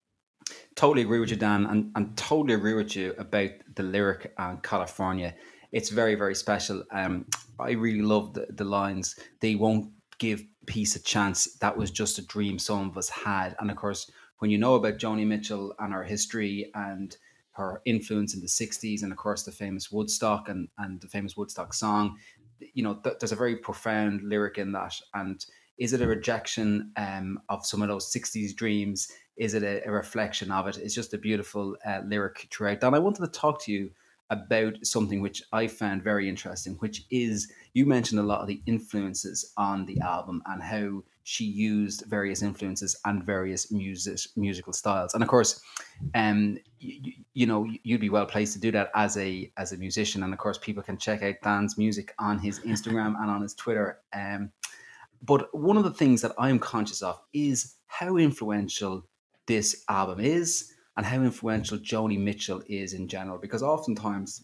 Totally 0.76 1.02
agree 1.02 1.20
with 1.20 1.32
you, 1.32 1.38
Dan, 1.38 1.66
and, 1.66 1.92
and 1.96 2.16
totally 2.18 2.54
agree 2.54 2.74
with 2.74 2.96
you 2.96 3.16
about 3.18 3.50
the 3.76 3.84
lyric 3.84 4.36
California. 4.62 5.34
It's 5.72 5.90
very, 5.90 6.16
very 6.16 6.36
special. 6.36 6.84
Um, 6.92 7.26
I 7.60 7.72
really 7.72 8.02
love 8.02 8.34
the, 8.34 8.48
the 8.50 8.64
lines. 8.64 9.18
They 9.40 9.56
won't 9.56 9.92
give 10.20 10.44
peace 10.68 10.96
a 10.96 11.02
chance. 11.02 11.56
That 11.60 11.78
was 11.78 11.92
just 11.92 12.20
a 12.20 12.26
dream 12.26 12.60
some 12.60 12.90
of 12.90 12.98
us 12.98 13.10
had. 13.10 13.56
And 13.60 13.72
of 13.72 13.78
course, 13.78 14.10
when 14.40 14.52
you 14.52 14.58
know 14.58 14.76
about 14.76 14.98
Joni 14.98 15.26
Mitchell 15.26 15.74
and 15.80 15.94
her 15.94 16.04
history 16.04 16.72
and 16.76 17.16
her 17.52 17.82
influence 17.86 18.34
in 18.34 18.42
the 18.42 18.48
60s 18.48 19.02
and 19.02 19.12
of 19.12 19.18
course 19.18 19.44
the 19.44 19.52
famous 19.52 19.92
Woodstock 19.92 20.50
and, 20.50 20.68
and 20.78 21.00
the 21.02 21.08
famous 21.08 21.38
Woodstock 21.38 21.74
song, 21.74 22.18
you 22.74 22.84
know, 22.84 22.96
th- 22.96 23.16
there's 23.20 23.32
a 23.32 23.38
very 23.38 23.56
profound 23.56 24.22
lyric 24.24 24.58
in 24.58 24.74
that. 24.74 24.96
And 25.14 25.44
is 25.78 25.94
it 25.94 26.02
a 26.02 26.08
rejection 26.08 26.92
um, 26.98 27.40
of 27.50 27.66
some 27.66 27.82
of 27.82 27.88
those 27.88 28.12
60s 28.12 28.56
dreams? 28.56 29.12
Is 29.38 29.54
it 29.54 29.64
a, 29.64 29.88
a 29.88 29.92
reflection 29.92 30.52
of 30.52 30.68
it? 30.68 30.78
It's 30.78 30.96
just 30.96 31.14
a 31.14 31.18
beautiful 31.18 31.76
uh, 31.86 32.02
lyric 32.06 32.48
throughout. 32.52 32.84
And 32.84 32.96
I 32.96 33.00
wanted 33.00 33.22
to 33.26 33.40
talk 33.40 33.62
to 33.64 33.72
you 33.72 33.92
about 34.30 34.74
something 34.84 35.22
which 35.22 35.44
I 35.54 35.68
found 35.68 36.04
very 36.04 36.28
interesting, 36.28 36.76
which 36.76 37.06
is 37.12 37.52
you 37.74 37.86
mentioned 37.86 38.20
a 38.20 38.24
lot 38.24 38.42
of 38.42 38.48
the 38.48 38.62
influences 38.66 39.54
on 39.58 39.86
the 39.86 40.00
album 40.02 40.42
and 40.48 40.64
how 40.64 41.04
she 41.24 41.46
used 41.46 42.06
various 42.08 42.42
influences 42.42 42.96
and 43.06 43.24
various 43.24 43.72
music 43.72 44.20
musical 44.36 44.74
styles. 44.74 45.14
And 45.14 45.22
of 45.22 45.30
course, 45.30 45.62
um, 46.16 46.58
you, 46.80 47.14
you 47.34 47.46
know, 47.46 47.68
you'd 47.84 48.02
be 48.02 48.10
well 48.10 48.26
placed 48.26 48.54
to 48.54 48.60
do 48.60 48.72
that 48.72 48.92
as 48.96 49.18
a 49.18 49.52
as 49.58 49.72
a 49.72 49.78
musician. 49.78 50.24
And 50.24 50.34
of 50.34 50.40
course, 50.40 50.58
people 50.58 50.84
can 50.84 50.98
check 50.98 51.22
out 51.22 51.36
Dan's 51.44 51.78
music 51.78 52.14
on 52.18 52.40
his 52.40 52.60
Instagram 52.62 53.16
and 53.20 53.30
on 53.30 53.42
his 53.42 53.54
Twitter. 53.54 54.00
Um, 54.14 54.52
but 55.26 55.48
one 55.58 55.78
of 55.78 55.84
the 55.84 55.94
things 55.94 56.22
that 56.22 56.34
I'm 56.38 56.60
conscious 56.60 57.02
of 57.02 57.20
is 57.34 57.76
how 57.88 58.18
influential 58.18 59.06
this 59.48 59.84
album 59.90 60.20
is 60.20 60.74
and 60.98 61.06
how 61.06 61.22
influential 61.22 61.78
Joni 61.78 62.20
Mitchell 62.20 62.62
is 62.68 62.94
in 62.94 63.08
general. 63.08 63.38
Because 63.38 63.64
oftentimes 63.64 64.44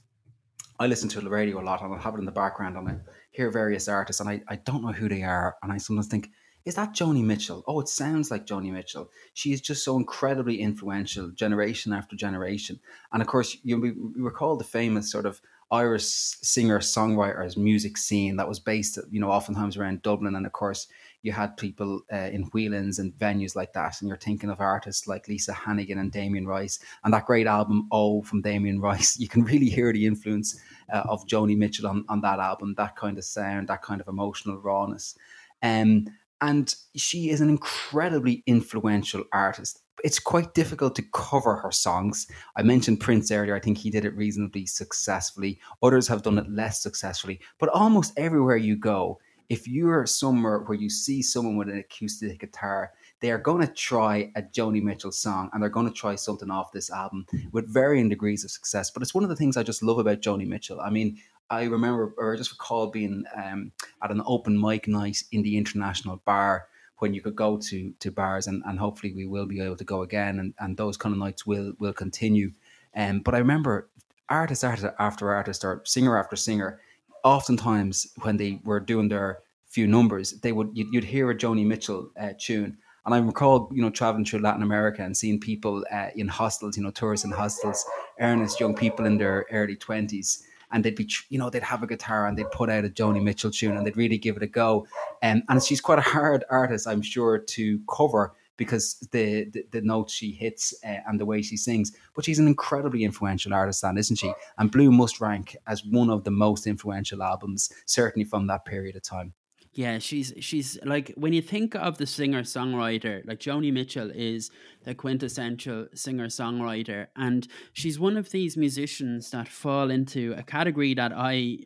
I 0.79 0.87
listen 0.87 1.09
to 1.09 1.21
the 1.21 1.29
radio 1.29 1.61
a 1.61 1.63
lot 1.63 1.81
and 1.81 1.93
I 1.93 1.99
have 1.99 2.15
it 2.15 2.19
in 2.19 2.25
the 2.25 2.31
background 2.31 2.77
and 2.77 2.89
I 2.89 2.95
hear 3.31 3.51
various 3.51 3.87
artists 3.87 4.19
and 4.19 4.29
I, 4.29 4.41
I 4.47 4.55
don't 4.57 4.83
know 4.83 4.91
who 4.91 5.09
they 5.09 5.23
are. 5.23 5.55
And 5.61 5.71
I 5.71 5.77
sometimes 5.77 6.07
think, 6.07 6.29
is 6.65 6.75
that 6.75 6.93
Joni 6.93 7.23
Mitchell? 7.23 7.63
Oh, 7.67 7.79
it 7.79 7.87
sounds 7.87 8.31
like 8.31 8.45
Joni 8.45 8.71
Mitchell. 8.71 9.09
She 9.33 9.51
is 9.51 9.61
just 9.61 9.83
so 9.83 9.97
incredibly 9.97 10.61
influential, 10.61 11.31
generation 11.31 11.91
after 11.91 12.15
generation. 12.15 12.79
And 13.11 13.21
of 13.21 13.27
course, 13.27 13.57
you, 13.63 13.83
you 13.85 14.13
recall 14.15 14.57
the 14.57 14.63
famous 14.63 15.11
sort 15.11 15.25
of 15.25 15.41
Irish 15.71 16.03
singer 16.03 16.79
songwriters 16.79 17.55
music 17.55 17.97
scene 17.97 18.35
that 18.35 18.47
was 18.47 18.59
based, 18.59 18.99
you 19.09 19.21
know, 19.21 19.31
oftentimes 19.31 19.77
around 19.77 20.01
Dublin. 20.01 20.35
And 20.35 20.45
of 20.45 20.51
course, 20.51 20.87
you 21.23 21.31
had 21.31 21.55
people 21.55 22.01
uh, 22.11 22.29
in 22.33 22.43
Whelan's 22.53 22.99
and 22.99 23.13
venues 23.13 23.55
like 23.55 23.71
that. 23.73 24.01
And 24.01 24.07
you're 24.09 24.17
thinking 24.17 24.49
of 24.49 24.59
artists 24.59 25.07
like 25.07 25.27
Lisa 25.27 25.53
Hannigan 25.53 25.99
and 25.99 26.11
Damien 26.11 26.45
Rice. 26.45 26.79
And 27.03 27.13
that 27.13 27.25
great 27.25 27.47
album, 27.47 27.87
Oh, 27.91 28.21
from 28.21 28.41
Damien 28.41 28.81
Rice, 28.81 29.17
you 29.19 29.29
can 29.29 29.43
really 29.43 29.69
hear 29.69 29.93
the 29.93 30.05
influence 30.05 30.59
uh, 30.91 31.03
of 31.05 31.25
Joni 31.25 31.55
Mitchell 31.55 31.87
on, 31.87 32.05
on 32.09 32.21
that 32.21 32.39
album, 32.39 32.73
that 32.75 32.97
kind 32.97 33.17
of 33.17 33.23
sound, 33.23 33.69
that 33.69 33.81
kind 33.81 34.01
of 34.01 34.07
emotional 34.09 34.57
rawness. 34.57 35.15
Um, 35.63 36.07
and 36.41 36.73
she 36.95 37.29
is 37.29 37.39
an 37.39 37.49
incredibly 37.49 38.43
influential 38.47 39.23
artist 39.31 39.80
it's 40.03 40.19
quite 40.19 40.53
difficult 40.53 40.95
to 40.95 41.03
cover 41.13 41.55
her 41.57 41.71
songs. 41.71 42.27
I 42.55 42.63
mentioned 42.63 42.99
Prince 42.99 43.31
earlier. 43.31 43.55
I 43.55 43.59
think 43.59 43.77
he 43.77 43.89
did 43.89 44.05
it 44.05 44.15
reasonably 44.15 44.65
successfully. 44.65 45.59
Others 45.83 46.07
have 46.07 46.23
done 46.23 46.37
it 46.37 46.49
less 46.49 46.81
successfully. 46.81 47.39
But 47.59 47.69
almost 47.69 48.13
everywhere 48.17 48.57
you 48.57 48.75
go, 48.75 49.19
if 49.49 49.67
you're 49.67 50.05
somewhere 50.05 50.59
where 50.59 50.77
you 50.77 50.89
see 50.89 51.21
someone 51.21 51.57
with 51.57 51.67
an 51.67 51.77
acoustic 51.77 52.39
guitar, 52.39 52.93
they 53.19 53.31
are 53.31 53.37
going 53.37 53.59
to 53.65 53.73
try 53.73 54.31
a 54.35 54.41
Joni 54.41 54.81
Mitchell 54.81 55.11
song 55.11 55.49
and 55.51 55.61
they're 55.61 55.69
going 55.69 55.87
to 55.87 55.93
try 55.93 56.15
something 56.15 56.49
off 56.49 56.71
this 56.71 56.89
album 56.89 57.25
with 57.51 57.71
varying 57.71 58.07
degrees 58.07 58.45
of 58.45 58.51
success. 58.51 58.89
But 58.89 59.03
it's 59.03 59.13
one 59.13 59.25
of 59.25 59.29
the 59.29 59.35
things 59.35 59.57
I 59.57 59.63
just 59.63 59.83
love 59.83 59.99
about 59.99 60.21
Joni 60.21 60.47
Mitchell. 60.47 60.79
I 60.79 60.89
mean, 60.89 61.17
I 61.49 61.63
remember, 61.63 62.13
or 62.17 62.33
I 62.33 62.37
just 62.37 62.51
recall 62.51 62.87
being 62.87 63.25
um, 63.35 63.73
at 64.01 64.09
an 64.09 64.23
open 64.25 64.59
mic 64.59 64.87
night 64.87 65.21
in 65.33 65.43
the 65.43 65.57
International 65.57 66.21
Bar 66.23 66.67
when 67.01 67.13
you 67.15 67.21
could 67.21 67.35
go 67.35 67.57
to 67.57 67.93
to 67.99 68.11
bars 68.11 68.47
and, 68.47 68.61
and 68.67 68.77
hopefully 68.79 69.11
we 69.13 69.25
will 69.25 69.47
be 69.47 69.59
able 69.59 69.75
to 69.75 69.83
go 69.83 70.03
again 70.03 70.39
and, 70.39 70.53
and 70.59 70.77
those 70.77 70.97
kind 70.97 71.13
of 71.13 71.19
nights 71.19 71.47
will 71.47 71.73
will 71.79 71.93
continue. 71.93 72.51
Um, 72.95 73.21
but 73.25 73.33
I 73.33 73.39
remember 73.39 73.89
artist 74.29 74.63
after 74.63 75.33
artist 75.33 75.65
or 75.65 75.81
singer 75.83 76.17
after 76.17 76.35
singer, 76.35 76.79
oftentimes 77.23 78.13
when 78.21 78.37
they 78.37 78.61
were 78.63 78.79
doing 78.79 79.09
their 79.09 79.39
few 79.65 79.87
numbers, 79.87 80.39
they 80.41 80.51
would 80.51 80.69
you'd, 80.73 80.93
you'd 80.93 81.03
hear 81.03 81.31
a 81.31 81.35
Joni 81.35 81.65
Mitchell 81.65 82.11
uh, 82.19 82.33
tune. 82.39 82.77
And 83.03 83.15
I 83.15 83.17
recall, 83.17 83.69
you 83.73 83.81
know, 83.81 83.89
traveling 83.89 84.25
through 84.25 84.41
Latin 84.41 84.61
America 84.61 85.01
and 85.03 85.17
seeing 85.17 85.39
people 85.39 85.83
uh, 85.91 86.09
in 86.15 86.27
hostels, 86.27 86.77
you 86.77 86.83
know, 86.83 86.91
tourists 86.91 87.25
in 87.25 87.31
hostels, 87.31 87.83
earnest 88.19 88.59
young 88.59 88.75
people 88.75 89.05
in 89.05 89.17
their 89.17 89.47
early 89.51 89.75
twenties, 89.75 90.45
and 90.71 90.83
they'd 90.83 90.95
be, 90.95 91.09
you 91.29 91.37
know, 91.37 91.49
they'd 91.49 91.63
have 91.63 91.83
a 91.83 91.87
guitar 91.87 92.27
and 92.27 92.37
they'd 92.37 92.51
put 92.51 92.69
out 92.69 92.85
a 92.85 92.89
Joni 92.89 93.21
Mitchell 93.21 93.51
tune 93.51 93.77
and 93.77 93.85
they'd 93.85 93.97
really 93.97 94.17
give 94.17 94.37
it 94.37 94.43
a 94.43 94.47
go. 94.47 94.87
Um, 95.23 95.43
and 95.49 95.61
she's 95.63 95.81
quite 95.81 95.99
a 95.99 96.01
hard 96.01 96.43
artist, 96.49 96.87
I'm 96.87 97.01
sure, 97.01 97.39
to 97.39 97.79
cover 97.89 98.33
because 98.57 98.99
the 99.11 99.45
the, 99.45 99.65
the 99.71 99.81
notes 99.81 100.13
she 100.13 100.31
hits 100.31 100.73
uh, 100.85 100.97
and 101.07 101.19
the 101.19 101.25
way 101.25 101.41
she 101.41 101.57
sings. 101.57 101.91
But 102.15 102.25
she's 102.25 102.39
an 102.39 102.47
incredibly 102.47 103.03
influential 103.03 103.53
artist, 103.53 103.83
and 103.83 103.97
isn't 103.97 104.17
she? 104.17 104.31
And 104.57 104.71
Blue 104.71 104.91
must 104.91 105.19
rank 105.19 105.55
as 105.67 105.83
one 105.83 106.09
of 106.09 106.23
the 106.23 106.31
most 106.31 106.67
influential 106.67 107.23
albums, 107.23 107.71
certainly 107.85 108.23
from 108.23 108.47
that 108.47 108.65
period 108.65 108.95
of 108.95 109.01
time. 109.01 109.33
Yeah, 109.73 109.99
she's 109.99 110.33
she's 110.41 110.77
like 110.83 111.13
when 111.15 111.31
you 111.31 111.41
think 111.41 111.75
of 111.75 111.97
the 111.97 112.05
singer 112.05 112.43
songwriter, 112.43 113.25
like 113.25 113.39
Joni 113.39 113.71
Mitchell 113.71 114.11
is 114.13 114.51
the 114.83 114.93
quintessential 114.93 115.87
singer 115.95 116.27
songwriter, 116.27 117.07
and 117.15 117.47
she's 117.71 117.97
one 117.97 118.17
of 118.17 118.31
these 118.31 118.57
musicians 118.57 119.31
that 119.31 119.47
fall 119.47 119.89
into 119.89 120.33
a 120.37 120.43
category 120.43 120.93
that 120.95 121.13
I 121.15 121.59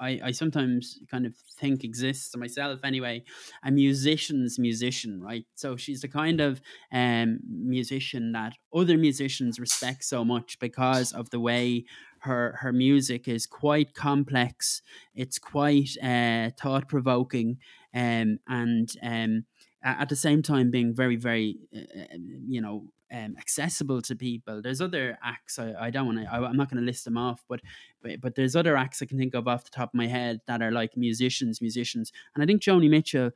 I, 0.00 0.20
I 0.24 0.30
sometimes 0.32 0.98
kind 1.10 1.26
of 1.26 1.34
think 1.58 1.84
exists 1.84 2.36
myself 2.36 2.80
anyway 2.82 3.22
a 3.62 3.70
musician's 3.70 4.58
musician 4.58 5.20
right? 5.22 5.44
So 5.54 5.76
she's 5.76 6.00
the 6.00 6.08
kind 6.08 6.40
of 6.40 6.60
um, 6.92 7.38
musician 7.48 8.32
that 8.32 8.54
other 8.74 8.96
musicians 8.98 9.60
respect 9.60 10.04
so 10.04 10.24
much 10.24 10.58
because 10.58 11.12
of 11.12 11.30
the 11.30 11.40
way 11.40 11.84
her 12.24 12.56
her 12.60 12.72
music 12.72 13.28
is 13.28 13.46
quite 13.46 13.94
complex. 13.94 14.82
It's 15.14 15.38
quite 15.38 15.90
uh, 16.02 16.50
thought 16.60 16.88
provoking, 16.88 17.58
um, 17.94 18.38
and 18.48 18.90
um, 19.02 19.44
at 19.82 20.08
the 20.08 20.16
same 20.16 20.42
time 20.42 20.70
being 20.70 20.94
very 20.94 21.16
very 21.16 21.58
uh, 21.74 21.80
uh, 21.80 22.16
you 22.48 22.60
know 22.60 22.86
um, 23.12 23.36
accessible 23.38 24.00
to 24.02 24.16
people. 24.16 24.62
There's 24.62 24.80
other 24.80 25.18
acts 25.22 25.58
I, 25.58 25.74
I 25.78 25.90
don't 25.90 26.06
want 26.06 26.18
to. 26.20 26.32
I'm 26.32 26.56
not 26.56 26.70
going 26.70 26.82
to 26.82 26.86
list 26.86 27.04
them 27.04 27.18
off, 27.18 27.44
but, 27.48 27.60
but 28.02 28.20
but 28.20 28.34
there's 28.34 28.56
other 28.56 28.76
acts 28.76 29.02
I 29.02 29.06
can 29.06 29.18
think 29.18 29.34
of 29.34 29.46
off 29.46 29.64
the 29.64 29.70
top 29.70 29.90
of 29.90 29.94
my 29.94 30.06
head 30.06 30.40
that 30.46 30.62
are 30.62 30.72
like 30.72 30.96
musicians, 30.96 31.60
musicians, 31.60 32.10
and 32.34 32.42
I 32.42 32.46
think 32.46 32.62
Joni 32.62 32.88
Mitchell 32.88 33.30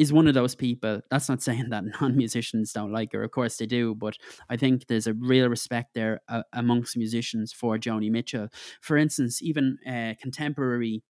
is 0.00 0.14
one 0.14 0.26
of 0.26 0.32
those 0.32 0.54
people. 0.54 1.02
That's 1.10 1.28
not 1.28 1.42
saying 1.42 1.68
that 1.70 1.84
non 2.00 2.16
musicians 2.16 2.72
don't 2.72 2.90
like 2.90 3.12
her. 3.12 3.22
Of 3.22 3.32
course 3.32 3.58
they 3.58 3.66
do, 3.66 3.94
but 3.94 4.16
I 4.48 4.56
think 4.56 4.86
there's 4.86 5.06
a 5.06 5.12
real 5.12 5.48
respect 5.48 5.90
there 5.94 6.22
uh, 6.28 6.42
amongst 6.54 6.96
musicians 6.96 7.52
for 7.52 7.76
Joni 7.76 8.10
Mitchell. 8.10 8.48
For 8.80 8.96
instance, 8.96 9.42
even 9.42 9.78
uh, 9.86 10.14
contemporary 10.20 11.02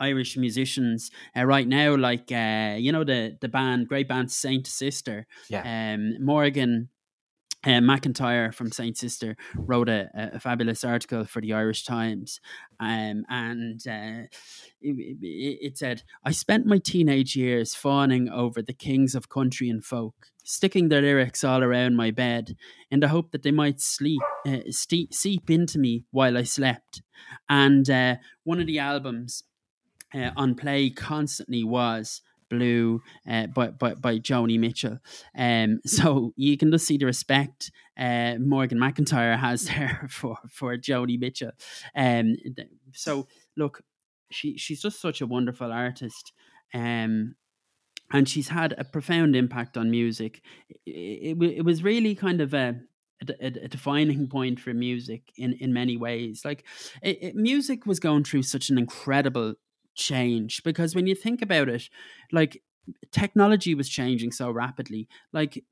Irish 0.00 0.36
musicians 0.36 1.10
uh, 1.36 1.44
right 1.44 1.68
now, 1.68 1.96
like 1.96 2.32
uh, 2.32 2.74
you 2.76 2.90
know 2.90 3.04
the 3.04 3.38
the 3.40 3.48
band, 3.48 3.86
great 3.88 4.08
band 4.08 4.32
Saint 4.32 4.66
Sister, 4.66 5.26
yeah. 5.48 5.94
um, 5.94 6.16
Morgan 6.24 6.88
uh, 7.64 7.80
MacIntyre 7.80 8.52
from 8.52 8.70
Saint 8.70 8.96
Sister 8.96 9.36
wrote 9.56 9.88
a, 9.88 10.08
a, 10.14 10.38
fabulous 10.38 10.84
article 10.84 11.24
for 11.24 11.40
the 11.40 11.52
Irish 11.52 11.84
Times, 11.84 12.40
um, 12.78 13.24
and 13.28 13.80
uh, 13.88 14.26
it, 14.80 15.18
it, 15.20 15.78
said, 15.78 16.02
"I 16.24 16.30
spent 16.30 16.66
my 16.66 16.78
teenage 16.78 17.34
years 17.34 17.74
fawning 17.74 18.28
over 18.28 18.62
the 18.62 18.72
kings 18.72 19.14
of 19.14 19.28
country 19.28 19.68
and 19.68 19.84
folk, 19.84 20.14
sticking 20.44 20.88
their 20.88 21.02
lyrics 21.02 21.42
all 21.42 21.64
around 21.64 21.96
my 21.96 22.12
bed, 22.12 22.54
in 22.90 23.00
the 23.00 23.08
hope 23.08 23.32
that 23.32 23.42
they 23.42 23.50
might 23.50 23.80
sleep, 23.80 24.22
uh, 24.46 24.60
steep, 24.70 25.12
seep 25.12 25.50
into 25.50 25.78
me 25.78 26.04
while 26.12 26.38
I 26.38 26.44
slept." 26.44 27.02
And 27.48 27.90
uh, 27.90 28.16
one 28.44 28.60
of 28.60 28.68
the 28.68 28.78
albums 28.78 29.42
uh, 30.14 30.30
on 30.36 30.54
play 30.54 30.90
constantly 30.90 31.64
was 31.64 32.22
Blue 32.48 33.02
uh, 33.28 33.46
by, 33.48 33.68
by, 33.68 33.94
by 33.94 34.18
Joni 34.18 34.58
Mitchell. 34.58 34.98
Um, 35.36 35.80
so 35.86 36.32
you 36.36 36.56
can 36.56 36.70
just 36.70 36.86
see 36.86 36.96
the 36.96 37.06
respect 37.06 37.70
uh, 37.98 38.36
Morgan 38.38 38.78
MacIntyre 38.78 39.36
has 39.36 39.64
there 39.66 40.06
for, 40.10 40.38
for 40.50 40.76
Joni 40.76 41.18
Mitchell. 41.18 41.52
Um, 41.94 42.36
so 42.92 43.26
look, 43.56 43.82
she 44.30 44.58
she's 44.58 44.82
just 44.82 45.00
such 45.00 45.20
a 45.20 45.26
wonderful 45.26 45.72
artist. 45.72 46.32
Um, 46.74 47.34
and 48.10 48.28
she's 48.28 48.48
had 48.48 48.74
a 48.78 48.84
profound 48.84 49.36
impact 49.36 49.76
on 49.76 49.90
music. 49.90 50.42
It, 50.86 51.36
it, 51.40 51.42
it 51.58 51.64
was 51.64 51.82
really 51.82 52.14
kind 52.14 52.40
of 52.40 52.54
a, 52.54 52.80
a, 53.40 53.46
a, 53.46 53.68
defining 53.68 54.28
point 54.28 54.60
for 54.60 54.72
music 54.72 55.30
in, 55.36 55.52
in 55.54 55.72
many 55.72 55.96
ways. 55.96 56.42
Like 56.44 56.64
it, 57.02 57.34
music 57.34 57.84
was 57.84 58.00
going 58.00 58.24
through 58.24 58.44
such 58.44 58.70
an 58.70 58.78
incredible 58.78 59.54
change 59.98 60.62
because 60.62 60.94
when 60.94 61.06
you 61.06 61.14
think 61.14 61.42
about 61.42 61.68
it, 61.68 61.88
like 62.32 62.62
technology 63.10 63.74
was 63.74 63.88
changing 63.88 64.32
so 64.32 64.50
rapidly. 64.50 65.08
Like 65.32 65.64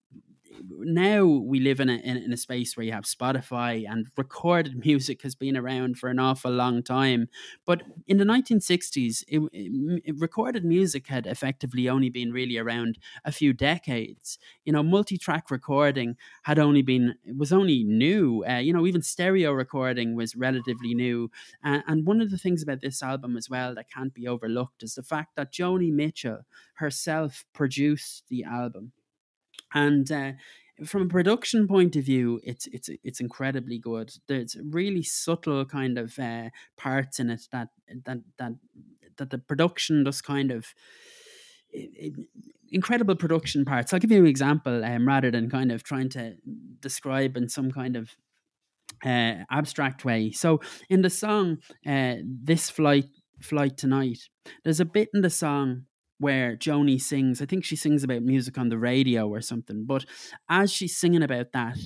now 0.69 1.25
we 1.25 1.61
live 1.61 1.81
in 1.81 1.89
a, 1.89 1.95
in, 1.95 2.17
in 2.17 2.33
a 2.33 2.37
space 2.37 2.77
where 2.77 2.85
you 2.85 2.93
have 2.93 3.05
Spotify 3.05 3.85
and 3.89 4.07
recorded 4.17 4.77
music 4.85 5.23
has 5.23 5.35
been 5.35 5.57
around 5.57 5.99
for 5.99 6.09
an 6.09 6.19
awful 6.19 6.51
long 6.51 6.83
time. 6.83 7.29
But 7.65 7.83
in 8.07 8.19
the 8.19 8.25
1960s, 8.25 9.25
it, 9.29 9.41
it, 9.53 10.15
recorded 10.19 10.65
music 10.65 11.07
had 11.09 11.27
effectively 11.27 11.89
only 11.89 12.11
been 12.11 12.33
really 12.33 12.59
around 12.59 12.99
a 13.25 13.33
few 13.33 13.53
decades. 13.53 14.39
You 14.65 14.73
know, 14.73 14.83
multi-track 14.83 15.51
recording 15.51 16.17
had 16.45 16.59
only 16.59 16.83
been 16.83 17.15
was 17.37 17.53
only 17.53 17.85
new. 17.85 18.45
Uh, 18.49 18.59
you 18.59 18.73
know, 18.73 18.87
even 18.87 19.03
stereo 19.03 19.53
recording 19.53 20.15
was 20.15 20.37
relatively 20.37 20.95
new. 20.95 21.31
Uh, 21.65 21.81
and 21.87 22.07
one 22.07 22.21
of 22.21 22.31
the 22.31 22.39
things 22.39 22.63
about 22.63 22.81
this 22.81 23.03
album 23.03 23.37
as 23.37 23.51
well 23.51 23.75
that 23.75 23.91
can't 23.91 24.15
be 24.15 24.27
overlooked 24.27 24.83
is 24.83 24.95
the 24.95 25.03
fact 25.03 25.37
that 25.37 25.53
Joni 25.53 25.93
Mitchell 25.93 26.43
herself 26.75 27.45
produced 27.53 28.25
the 28.29 28.45
album. 28.45 28.93
And 29.77 30.11
uh, 30.11 30.33
from 30.87 31.03
a 31.03 31.09
production 31.09 31.69
point 31.69 31.97
of 31.97 32.05
view, 32.05 32.41
it's 32.43 32.67
it's 32.69 32.89
it's 33.05 33.21
incredibly 33.21 33.79
good. 33.79 34.11
There's 34.27 34.57
really 34.71 35.03
subtle 35.03 35.67
kind 35.67 35.99
of 35.99 36.19
uh, 36.19 36.49
parts 36.79 37.21
in 37.21 37.29
it 37.29 37.43
that 37.53 37.69
that 38.07 38.21
that 38.39 38.53
that 39.19 39.31
the 39.31 39.39
production 39.39 40.03
just 40.07 40.25
kind 40.25 40.51
of 40.51 40.75
incredible 42.71 43.17
production 43.17 43.67
parts. 43.67 43.93
I'll 43.93 44.01
give 44.01 44.11
you 44.11 44.21
an 44.21 44.27
example 44.27 44.83
um, 44.83 45.07
rather 45.07 45.31
than 45.31 45.51
kind 45.51 45.71
of 45.71 45.83
trying 45.83 46.09
to 46.11 46.37
describe 46.81 47.37
in 47.37 47.51
some 47.51 47.71
kind 47.71 47.97
of 47.97 48.17
uh, 49.05 49.45
abstract 49.51 50.07
way. 50.07 50.31
So 50.33 50.61
in 50.89 51.03
the 51.03 51.11
song, 51.11 51.59
uh, 51.87 52.15
this 52.25 52.71
flight 52.71 53.11
flight 53.43 53.77
tonight, 53.77 54.21
there's 54.65 54.81
a 54.81 54.87
bit 54.87 55.11
in 55.13 55.21
the 55.21 55.31
song 55.31 55.83
where 56.19 56.57
Joni 56.57 57.01
sings. 57.01 57.43
I 57.43 57.47
think 57.47 57.65
she 57.65 57.77
sings 57.77 58.03
about 58.03 58.23
music 58.23 58.59
on 58.59 58.69
the 58.69 58.79
radio 58.79 59.29
or 59.29 59.41
something. 59.41 59.85
But 59.87 60.05
as 60.49 60.73
she's 60.73 60.97
singing 60.97 61.23
about 61.23 61.53
that, 61.53 61.79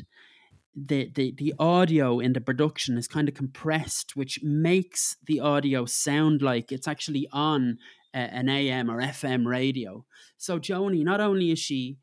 the, 0.75 1.11
the, 1.15 1.35
the 1.37 1.55
audio 1.59 2.21
in 2.21 2.33
the 2.33 2.41
production 2.41 2.97
is 2.97 3.09
kind 3.09 3.29
of 3.29 3.35
compressed, 3.35 4.17
which 4.17 4.41
makes 4.43 5.17
the 5.27 5.41
audio 5.41 5.85
sound 5.85 6.43
like 6.43 6.71
it's 6.71 6.87
actually 6.89 7.29
on 7.33 7.79
a, 8.15 8.19
an 8.19 8.49
AM 8.49 8.91
or 8.91 9.01
FM 9.01 9.47
radio. 9.47 10.05
So 10.37 10.59
Joni, 10.59 11.05
not 11.05 11.21
only 11.21 11.51
is 11.51 11.59
she 11.59 11.99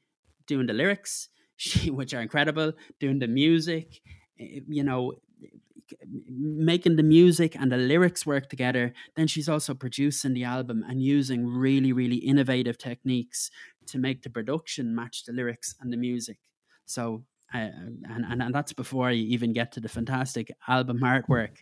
doing 0.48 0.68
the 0.68 0.74
lyrics, 0.74 1.30
she 1.56 1.90
which 1.90 2.14
are 2.14 2.22
incredible, 2.22 2.74
doing 3.00 3.20
the 3.20 3.28
music, 3.28 4.02
eh, 4.40 4.60
you 4.68 4.84
know, 4.84 5.14
making 6.30 6.96
the 6.96 7.04
music 7.04 7.56
and 7.56 7.72
the 7.72 7.78
lyrics 7.78 8.26
work 8.26 8.50
together, 8.50 8.94
then 9.16 9.28
she's 9.28 9.50
also 9.50 9.74
producing 9.74 10.34
the 10.34 10.44
album 10.44 10.84
and 10.88 11.02
using 11.02 11.48
really, 11.48 11.92
really 11.94 12.18
innovative 12.18 12.78
techniques 12.78 13.50
to 13.88 13.98
make 13.98 14.24
the 14.24 14.30
production 14.30 14.96
match 14.96 15.26
the 15.26 15.34
lyrics 15.34 15.76
and 15.80 15.92
the 15.92 15.98
music. 15.98 16.38
So, 16.86 17.24
uh, 17.54 17.58
and, 17.58 18.26
and, 18.26 18.42
and 18.42 18.54
that's 18.54 18.74
before 18.74 19.12
you 19.12 19.26
even 19.28 19.54
get 19.54 19.72
to 19.74 19.80
the 19.80 19.90
fantastic 19.90 20.52
album 20.68 21.00
artwork. 21.04 21.58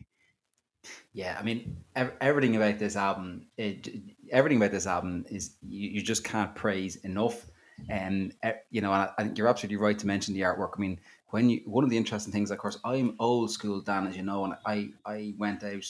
Yeah, 1.14 1.38
I 1.40 1.44
mean, 1.44 1.78
everything 1.96 2.56
about 2.56 2.80
this 2.80 2.96
album, 2.96 3.48
it, 3.58 3.90
everything 4.32 4.58
about 4.58 4.72
this 4.72 4.88
album 4.88 5.26
is 5.30 5.56
you, 5.68 5.90
you 5.90 6.02
just 6.02 6.24
can't 6.24 6.54
praise 6.56 6.98
enough. 6.98 7.46
And 7.90 8.34
uh, 8.44 8.54
you 8.70 8.82
know, 8.82 8.92
I 8.92 9.12
think 9.18 9.38
you're 9.38 9.48
absolutely 9.48 9.78
right 9.78 9.98
to 10.00 10.08
mention 10.08 10.34
the 10.34 10.42
artwork. 10.42 10.72
I 10.78 10.80
mean, 10.80 11.00
when 11.30 11.50
you 11.50 11.62
one 11.66 11.84
of 11.84 11.90
the 11.90 11.98
interesting 11.98 12.32
things, 12.32 12.52
of 12.52 12.58
course, 12.58 12.80
I'm 12.86 13.16
old 13.20 13.52
school, 13.52 13.82
Dan, 13.82 14.08
as 14.08 14.16
you 14.16 14.24
know, 14.24 14.46
and 14.46 14.54
I 14.66 14.90
I 15.06 15.34
went 15.38 15.64
out 15.64 15.86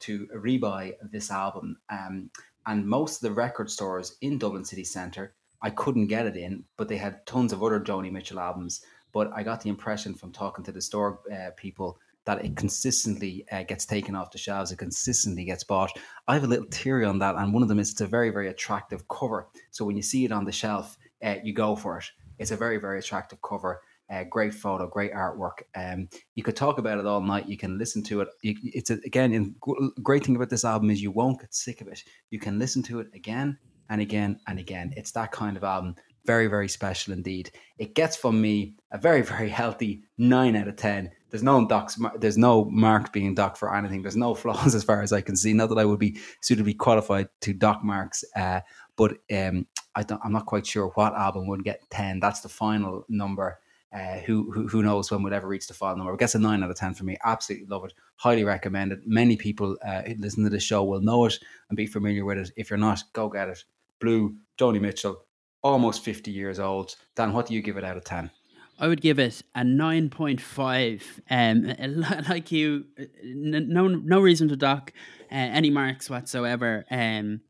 to 0.00 0.26
rebuy 0.34 0.94
this 1.10 1.30
album, 1.30 1.78
um, 1.90 2.30
and 2.66 2.86
most 2.86 3.16
of 3.16 3.28
the 3.28 3.34
record 3.34 3.70
stores 3.70 4.16
in 4.20 4.38
Dublin 4.38 4.64
city 4.64 4.84
centre, 4.84 5.34
I 5.62 5.70
couldn't 5.70 6.06
get 6.06 6.26
it 6.26 6.36
in, 6.36 6.64
but 6.76 6.88
they 6.88 6.96
had 6.96 7.26
tons 7.26 7.52
of 7.52 7.62
other 7.62 7.80
Joni 7.80 8.10
Mitchell 8.10 8.40
albums. 8.40 8.82
But 9.12 9.32
I 9.34 9.42
got 9.42 9.60
the 9.60 9.68
impression 9.68 10.14
from 10.14 10.32
talking 10.32 10.64
to 10.64 10.72
the 10.72 10.80
store 10.80 11.20
uh, 11.32 11.50
people 11.56 11.98
that 12.24 12.44
it 12.44 12.56
consistently 12.56 13.44
uh, 13.50 13.62
gets 13.64 13.84
taken 13.86 14.14
off 14.14 14.30
the 14.30 14.38
shelves. 14.38 14.70
It 14.70 14.76
consistently 14.76 15.44
gets 15.44 15.64
bought. 15.64 15.90
I 16.28 16.34
have 16.34 16.44
a 16.44 16.46
little 16.46 16.66
theory 16.70 17.04
on 17.04 17.18
that, 17.18 17.34
and 17.36 17.52
one 17.52 17.62
of 17.62 17.68
them 17.68 17.78
is 17.78 17.90
it's 17.90 18.00
a 18.00 18.06
very, 18.06 18.30
very 18.30 18.48
attractive 18.48 19.08
cover. 19.08 19.48
So 19.70 19.84
when 19.84 19.96
you 19.96 20.02
see 20.02 20.24
it 20.24 20.32
on 20.32 20.44
the 20.44 20.52
shelf, 20.52 20.96
uh, 21.24 21.36
you 21.42 21.52
go 21.52 21.74
for 21.76 21.98
it. 21.98 22.04
It's 22.38 22.50
a 22.50 22.56
very, 22.56 22.78
very 22.78 22.98
attractive 22.98 23.40
cover. 23.42 23.80
Uh, 24.10 24.24
great 24.24 24.52
photo, 24.52 24.88
great 24.88 25.12
artwork. 25.12 25.62
Um, 25.76 26.08
you 26.34 26.42
could 26.42 26.56
talk 26.56 26.78
about 26.78 26.98
it 26.98 27.06
all 27.06 27.20
night. 27.20 27.48
You 27.48 27.56
can 27.56 27.78
listen 27.78 28.02
to 28.04 28.22
it. 28.22 28.28
You, 28.42 28.56
it's 28.62 28.90
a, 28.90 28.94
again, 29.04 29.32
and 29.32 29.54
great 30.02 30.24
thing 30.24 30.34
about 30.34 30.50
this 30.50 30.64
album 30.64 30.90
is 30.90 31.00
you 31.00 31.12
won't 31.12 31.40
get 31.40 31.54
sick 31.54 31.80
of 31.80 31.86
it. 31.86 32.02
You 32.30 32.40
can 32.40 32.58
listen 32.58 32.82
to 32.84 32.98
it 32.98 33.06
again 33.14 33.56
and 33.88 34.00
again 34.00 34.40
and 34.48 34.58
again. 34.58 34.92
It's 34.96 35.12
that 35.12 35.30
kind 35.30 35.56
of 35.56 35.62
album. 35.62 35.94
Very, 36.26 36.48
very 36.48 36.68
special 36.68 37.12
indeed. 37.12 37.52
It 37.78 37.94
gets 37.94 38.16
from 38.16 38.40
me 38.40 38.74
a 38.90 38.98
very, 38.98 39.22
very 39.34 39.48
healthy 39.48 40.02
nine 40.18 40.56
out 40.56 40.66
of 40.66 40.74
ten. 40.74 41.12
There's 41.30 41.44
no 41.44 41.64
docs. 41.68 41.96
There's 42.18 42.38
no 42.38 42.64
mark 42.64 43.12
being 43.12 43.36
docked 43.36 43.58
for 43.58 43.72
anything. 43.72 44.02
There's 44.02 44.16
no 44.16 44.34
flaws 44.42 44.74
as 44.74 44.82
far 44.82 45.02
as 45.02 45.12
I 45.12 45.20
can 45.20 45.36
see. 45.36 45.52
Not 45.52 45.68
that 45.68 45.78
I 45.78 45.84
would 45.84 46.00
be 46.00 46.18
suitably 46.40 46.74
qualified 46.74 47.28
to 47.42 47.52
dock 47.52 47.84
marks, 47.84 48.24
uh, 48.34 48.60
but 48.96 49.18
um, 49.32 49.68
I. 49.94 50.04
I'm 50.24 50.32
not 50.32 50.46
quite 50.46 50.66
sure 50.66 50.88
what 50.96 51.14
album 51.14 51.46
would 51.46 51.62
get 51.62 51.88
ten. 51.90 52.18
That's 52.18 52.40
the 52.40 52.48
final 52.48 53.04
number 53.08 53.60
uh, 53.92 54.18
who, 54.18 54.50
who, 54.52 54.68
who 54.68 54.82
knows 54.82 55.10
when 55.10 55.22
we'll 55.22 55.34
ever 55.34 55.48
reach 55.48 55.66
the 55.66 55.74
final 55.74 55.98
number. 55.98 56.12
I 56.12 56.16
guess 56.16 56.34
a 56.34 56.38
nine 56.38 56.62
out 56.62 56.70
of 56.70 56.76
ten 56.76 56.94
for 56.94 57.04
me. 57.04 57.16
Absolutely 57.24 57.66
love 57.66 57.84
it. 57.84 57.94
Highly 58.16 58.44
recommend 58.44 58.92
it. 58.92 59.00
Many 59.04 59.36
people 59.36 59.76
uh, 59.84 60.02
who 60.02 60.14
listen 60.18 60.44
to 60.44 60.50
the 60.50 60.60
show 60.60 60.84
will 60.84 61.00
know 61.00 61.24
it 61.26 61.38
and 61.68 61.76
be 61.76 61.86
familiar 61.86 62.24
with 62.24 62.38
it. 62.38 62.52
If 62.56 62.70
you're 62.70 62.78
not, 62.78 63.02
go 63.12 63.28
get 63.28 63.48
it. 63.48 63.64
Blue, 64.00 64.36
Joni 64.58 64.80
Mitchell, 64.80 65.24
almost 65.62 66.04
fifty 66.04 66.30
years 66.30 66.60
old. 66.60 66.94
Dan, 67.16 67.32
what 67.32 67.46
do 67.46 67.54
you 67.54 67.62
give 67.62 67.76
it 67.76 67.84
out 67.84 67.96
of 67.96 68.04
ten? 68.04 68.30
I 68.78 68.88
would 68.88 69.02
give 69.02 69.18
it 69.18 69.42
a 69.54 69.62
nine 69.62 70.08
point 70.08 70.40
five. 70.40 71.20
Um, 71.28 71.74
like 72.28 72.52
you, 72.52 72.86
no 73.24 73.88
no 73.88 74.20
reason 74.20 74.48
to 74.48 74.56
dock 74.56 74.92
uh, 75.30 75.34
any 75.34 75.70
marks 75.70 76.08
whatsoever. 76.08 76.84
Um, 76.90 77.40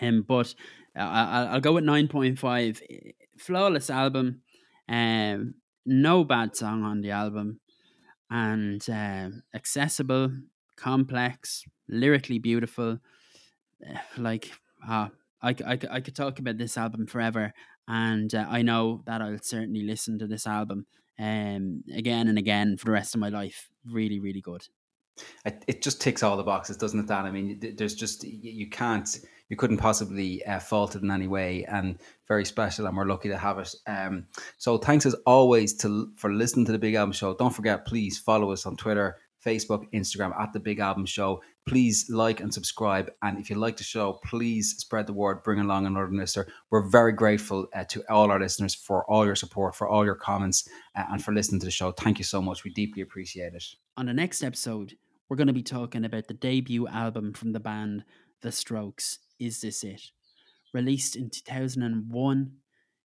um, 0.00 0.22
but 0.22 0.54
I'll, 0.94 1.48
I'll 1.48 1.60
go 1.60 1.72
with 1.72 1.84
nine 1.84 2.08
point 2.08 2.38
five. 2.38 2.80
Flawless 3.38 3.90
album. 3.90 4.42
Um, 4.88 5.54
no 5.84 6.24
bad 6.24 6.56
song 6.56 6.84
on 6.84 7.00
the 7.00 7.10
album, 7.10 7.60
and 8.30 8.88
uh, 8.88 9.28
accessible, 9.54 10.32
complex, 10.76 11.64
lyrically 11.88 12.38
beautiful. 12.38 12.98
Eh, 13.84 13.98
like, 14.16 14.50
ah, 14.88 15.10
I, 15.42 15.54
I, 15.66 15.78
I 15.90 16.00
could 16.00 16.16
talk 16.16 16.38
about 16.38 16.58
this 16.58 16.76
album 16.76 17.06
forever, 17.06 17.52
and 17.88 18.34
uh, 18.34 18.46
I 18.48 18.62
know 18.62 19.02
that 19.06 19.20
I'll 19.20 19.38
certainly 19.42 19.82
listen 19.82 20.18
to 20.18 20.26
this 20.26 20.46
album 20.46 20.86
um, 21.18 21.84
again 21.94 22.28
and 22.28 22.38
again 22.38 22.76
for 22.76 22.86
the 22.86 22.92
rest 22.92 23.14
of 23.14 23.20
my 23.20 23.28
life. 23.28 23.70
Really, 23.90 24.20
really 24.20 24.40
good. 24.40 24.66
It, 25.44 25.64
it 25.66 25.82
just 25.82 26.00
ticks 26.00 26.22
all 26.22 26.36
the 26.36 26.42
boxes, 26.42 26.76
doesn't 26.76 27.00
it, 27.00 27.06
Dan? 27.06 27.26
I 27.26 27.30
mean, 27.30 27.74
there's 27.76 27.94
just 27.94 28.24
you 28.24 28.68
can't 28.70 29.08
you 29.48 29.56
couldn't 29.56 29.78
possibly 29.78 30.44
uh, 30.44 30.58
fault 30.58 30.96
it 30.96 31.02
in 31.02 31.10
any 31.10 31.28
way, 31.28 31.64
and 31.64 31.98
very 32.26 32.44
special, 32.44 32.86
and 32.86 32.96
we're 32.96 33.06
lucky 33.06 33.28
to 33.28 33.36
have 33.36 33.58
it. 33.58 33.74
Um, 33.86 34.26
so 34.58 34.78
thanks 34.78 35.06
as 35.06 35.14
always 35.26 35.74
to 35.78 36.10
for 36.16 36.32
listening 36.32 36.66
to 36.66 36.72
the 36.72 36.78
Big 36.78 36.94
Album 36.94 37.12
Show. 37.12 37.34
Don't 37.34 37.54
forget, 37.54 37.86
please 37.86 38.18
follow 38.18 38.52
us 38.52 38.66
on 38.66 38.76
Twitter, 38.76 39.18
Facebook, 39.44 39.84
Instagram 39.92 40.38
at 40.40 40.52
the 40.52 40.60
Big 40.60 40.78
Album 40.78 41.06
Show. 41.06 41.42
Please 41.68 42.10
like 42.10 42.40
and 42.40 42.52
subscribe, 42.52 43.10
and 43.22 43.38
if 43.38 43.48
you 43.48 43.56
like 43.56 43.76
the 43.76 43.84
show, 43.84 44.14
please 44.24 44.74
spread 44.78 45.06
the 45.06 45.12
word, 45.12 45.44
bring 45.44 45.60
along 45.60 45.86
another 45.86 46.10
listener. 46.10 46.48
We're 46.70 46.88
very 46.88 47.12
grateful 47.12 47.68
uh, 47.72 47.84
to 47.84 48.02
all 48.10 48.32
our 48.32 48.40
listeners 48.40 48.74
for 48.74 49.08
all 49.08 49.24
your 49.24 49.36
support, 49.36 49.76
for 49.76 49.86
all 49.86 50.04
your 50.04 50.16
comments, 50.16 50.68
uh, 50.96 51.04
and 51.10 51.22
for 51.22 51.32
listening 51.32 51.60
to 51.60 51.66
the 51.66 51.70
show. 51.70 51.92
Thank 51.92 52.18
you 52.18 52.24
so 52.24 52.42
much. 52.42 52.64
We 52.64 52.72
deeply 52.72 53.02
appreciate 53.02 53.54
it. 53.54 53.64
On 53.96 54.06
the 54.06 54.12
next 54.12 54.42
episode, 54.42 54.96
we're 55.28 55.36
going 55.36 55.46
to 55.46 55.52
be 55.52 55.62
talking 55.62 56.04
about 56.04 56.26
the 56.26 56.34
debut 56.34 56.88
album 56.88 57.32
from 57.32 57.52
the 57.52 57.60
band, 57.60 58.04
The 58.40 58.50
Strokes. 58.50 59.18
Is 59.42 59.60
This 59.60 59.82
It? 59.82 60.00
Released 60.72 61.16
in 61.16 61.30
2001, 61.30 62.52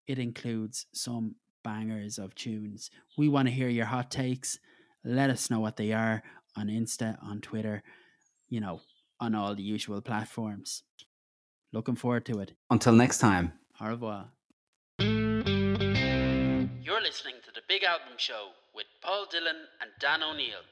it 0.07 0.19
includes 0.19 0.87
some 0.93 1.35
bangers 1.65 2.19
of 2.19 2.35
tunes. 2.37 2.89
We 3.19 3.29
want 3.29 3.49
to 3.49 3.55
hear 3.55 3.69
your 3.69 3.87
hot 3.87 4.13
takes. 4.13 4.61
Let 5.05 5.29
us 5.29 5.51
know 5.51 5.59
what 5.59 5.77
they 5.77 5.93
are 5.93 6.23
on 6.57 6.69
Insta, 6.69 7.19
on 7.23 7.41
Twitter, 7.41 7.83
you 8.49 8.61
know, 8.61 8.81
on 9.19 9.35
all 9.35 9.57
the 9.57 9.63
usual 9.63 10.01
platforms. 10.01 10.85
Looking 11.73 11.97
forward 11.97 12.27
to 12.27 12.39
it. 12.39 12.53
Until 12.71 12.93
next 12.93 13.19
time. 13.19 13.53
Au 13.81 13.89
revoir. 13.89 14.29
You're 15.01 17.03
listening 17.03 17.37
to 17.45 17.51
The 17.55 17.63
Big 17.69 17.83
Album 17.83 18.15
Show 18.19 18.51
with 18.75 18.87
Paul 19.03 19.27
Dillon 19.31 19.57
and 19.81 19.91
Dan 20.01 20.23
O'Neill. 20.23 20.63